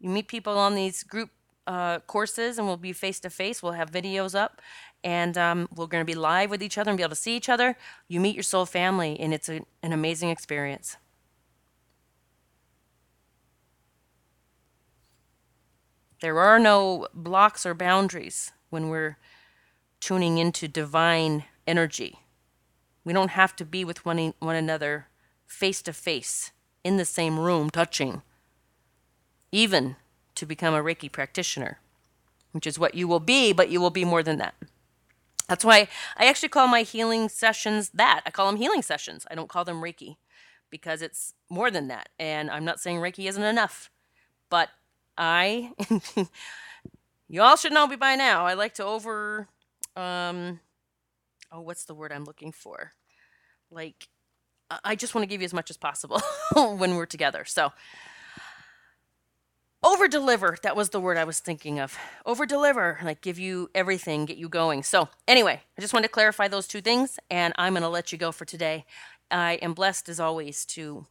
You 0.00 0.08
meet 0.08 0.28
people 0.28 0.56
on 0.56 0.74
these 0.74 1.02
group 1.02 1.30
uh, 1.66 2.00
courses, 2.00 2.58
and 2.58 2.66
we'll 2.66 2.76
be 2.76 2.92
face 2.92 3.20
to 3.20 3.30
face. 3.30 3.62
We'll 3.62 3.72
have 3.72 3.90
videos 3.90 4.34
up, 4.34 4.60
and 5.04 5.36
um, 5.36 5.68
we're 5.74 5.86
going 5.86 6.00
to 6.00 6.10
be 6.10 6.18
live 6.18 6.50
with 6.50 6.62
each 6.62 6.78
other 6.78 6.90
and 6.90 6.96
be 6.96 7.02
able 7.02 7.10
to 7.10 7.16
see 7.16 7.36
each 7.36 7.48
other. 7.48 7.76
You 8.08 8.20
meet 8.20 8.34
your 8.34 8.42
soul 8.42 8.66
family, 8.66 9.18
and 9.20 9.32
it's 9.34 9.48
a, 9.48 9.60
an 9.82 9.92
amazing 9.92 10.30
experience. 10.30 10.96
There 16.22 16.38
are 16.38 16.60
no 16.60 17.08
blocks 17.12 17.66
or 17.66 17.74
boundaries 17.74 18.52
when 18.70 18.88
we're 18.88 19.18
tuning 19.98 20.38
into 20.38 20.68
divine 20.68 21.46
energy. 21.66 22.20
We 23.04 23.12
don't 23.12 23.32
have 23.32 23.56
to 23.56 23.64
be 23.64 23.84
with 23.84 24.06
one, 24.06 24.32
one 24.38 24.54
another 24.54 25.08
face 25.46 25.82
to 25.82 25.92
face 25.92 26.52
in 26.84 26.96
the 26.96 27.04
same 27.04 27.40
room 27.40 27.70
touching, 27.70 28.22
even 29.50 29.96
to 30.36 30.46
become 30.46 30.74
a 30.74 30.82
Reiki 30.82 31.10
practitioner, 31.10 31.80
which 32.52 32.68
is 32.68 32.78
what 32.78 32.94
you 32.94 33.08
will 33.08 33.20
be, 33.20 33.52
but 33.52 33.68
you 33.68 33.80
will 33.80 33.90
be 33.90 34.04
more 34.04 34.22
than 34.22 34.38
that. 34.38 34.54
That's 35.48 35.64
why 35.64 35.88
I 36.16 36.26
actually 36.26 36.50
call 36.50 36.68
my 36.68 36.82
healing 36.82 37.28
sessions 37.28 37.90
that. 37.94 38.22
I 38.24 38.30
call 38.30 38.46
them 38.46 38.60
healing 38.60 38.82
sessions. 38.82 39.26
I 39.28 39.34
don't 39.34 39.48
call 39.48 39.64
them 39.64 39.82
Reiki 39.82 40.18
because 40.70 41.02
it's 41.02 41.34
more 41.50 41.68
than 41.68 41.88
that. 41.88 42.10
And 42.20 42.48
I'm 42.48 42.64
not 42.64 42.78
saying 42.78 42.98
Reiki 42.98 43.28
isn't 43.28 43.42
enough, 43.42 43.90
but 44.48 44.68
I, 45.16 45.72
you 47.28 47.42
all 47.42 47.56
should 47.56 47.72
know 47.72 47.86
me 47.86 47.96
by 47.96 48.16
now. 48.16 48.46
I 48.46 48.54
like 48.54 48.74
to 48.74 48.84
over, 48.84 49.48
um, 49.96 50.60
oh, 51.50 51.60
what's 51.60 51.84
the 51.84 51.94
word 51.94 52.12
I'm 52.12 52.24
looking 52.24 52.52
for? 52.52 52.92
Like, 53.70 54.08
I 54.84 54.94
just 54.94 55.14
want 55.14 55.22
to 55.24 55.26
give 55.26 55.40
you 55.40 55.44
as 55.44 55.54
much 55.54 55.70
as 55.70 55.76
possible 55.76 56.20
when 56.54 56.94
we're 56.94 57.06
together. 57.06 57.44
So, 57.44 57.72
over 59.82 60.06
deliver 60.06 60.56
that 60.62 60.76
was 60.76 60.90
the 60.90 61.00
word 61.00 61.16
i 61.16 61.24
was 61.24 61.40
thinking 61.40 61.80
of 61.80 61.98
over 62.24 62.46
deliver 62.46 62.98
like 63.02 63.20
give 63.20 63.38
you 63.38 63.68
everything 63.74 64.24
get 64.24 64.36
you 64.36 64.48
going 64.48 64.82
so 64.82 65.08
anyway 65.26 65.60
i 65.76 65.80
just 65.80 65.92
wanted 65.92 66.06
to 66.06 66.12
clarify 66.12 66.46
those 66.46 66.68
two 66.68 66.80
things 66.80 67.18
and 67.30 67.52
i'm 67.56 67.72
going 67.72 67.82
to 67.82 67.88
let 67.88 68.12
you 68.12 68.18
go 68.18 68.30
for 68.30 68.44
today 68.44 68.84
i 69.30 69.54
am 69.54 69.74
blessed 69.74 70.08
as 70.08 70.20
always 70.20 70.64
to 70.64 71.04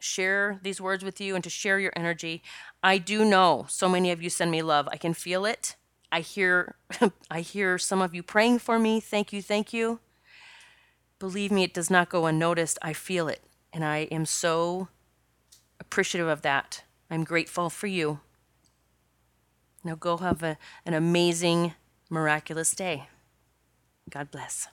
share 0.00 0.58
these 0.62 0.80
words 0.80 1.04
with 1.04 1.20
you 1.20 1.34
and 1.34 1.44
to 1.44 1.50
share 1.50 1.78
your 1.78 1.92
energy. 1.96 2.42
I 2.82 2.98
do 2.98 3.24
know 3.24 3.66
so 3.68 3.88
many 3.88 4.10
of 4.10 4.22
you 4.22 4.30
send 4.30 4.50
me 4.50 4.62
love. 4.62 4.88
I 4.90 4.96
can 4.96 5.14
feel 5.14 5.44
it. 5.44 5.76
I 6.12 6.20
hear 6.20 6.76
i 7.30 7.40
hear 7.40 7.78
some 7.78 8.02
of 8.02 8.14
you 8.14 8.22
praying 8.22 8.60
for 8.60 8.78
me. 8.78 9.00
Thank 9.00 9.32
you 9.32 9.42
thank 9.42 9.72
you. 9.72 10.00
Believe 11.18 11.50
me 11.52 11.62
it 11.64 11.74
does 11.74 11.90
not 11.90 12.08
go 12.08 12.26
unnoticed. 12.26 12.78
I 12.82 12.92
feel 12.92 13.28
it 13.28 13.42
and 13.72 13.84
i 13.84 13.98
am 14.10 14.26
so 14.26 14.88
appreciative 15.78 16.28
of 16.28 16.42
that. 16.42 16.84
I'm 17.10 17.24
grateful 17.24 17.70
for 17.70 17.86
you. 17.86 18.20
Now 19.82 19.94
go 19.94 20.18
have 20.18 20.42
a, 20.42 20.58
an 20.84 20.94
amazing, 20.94 21.74
miraculous 22.08 22.74
day. 22.74 23.08
God 24.10 24.30
bless. 24.30 24.68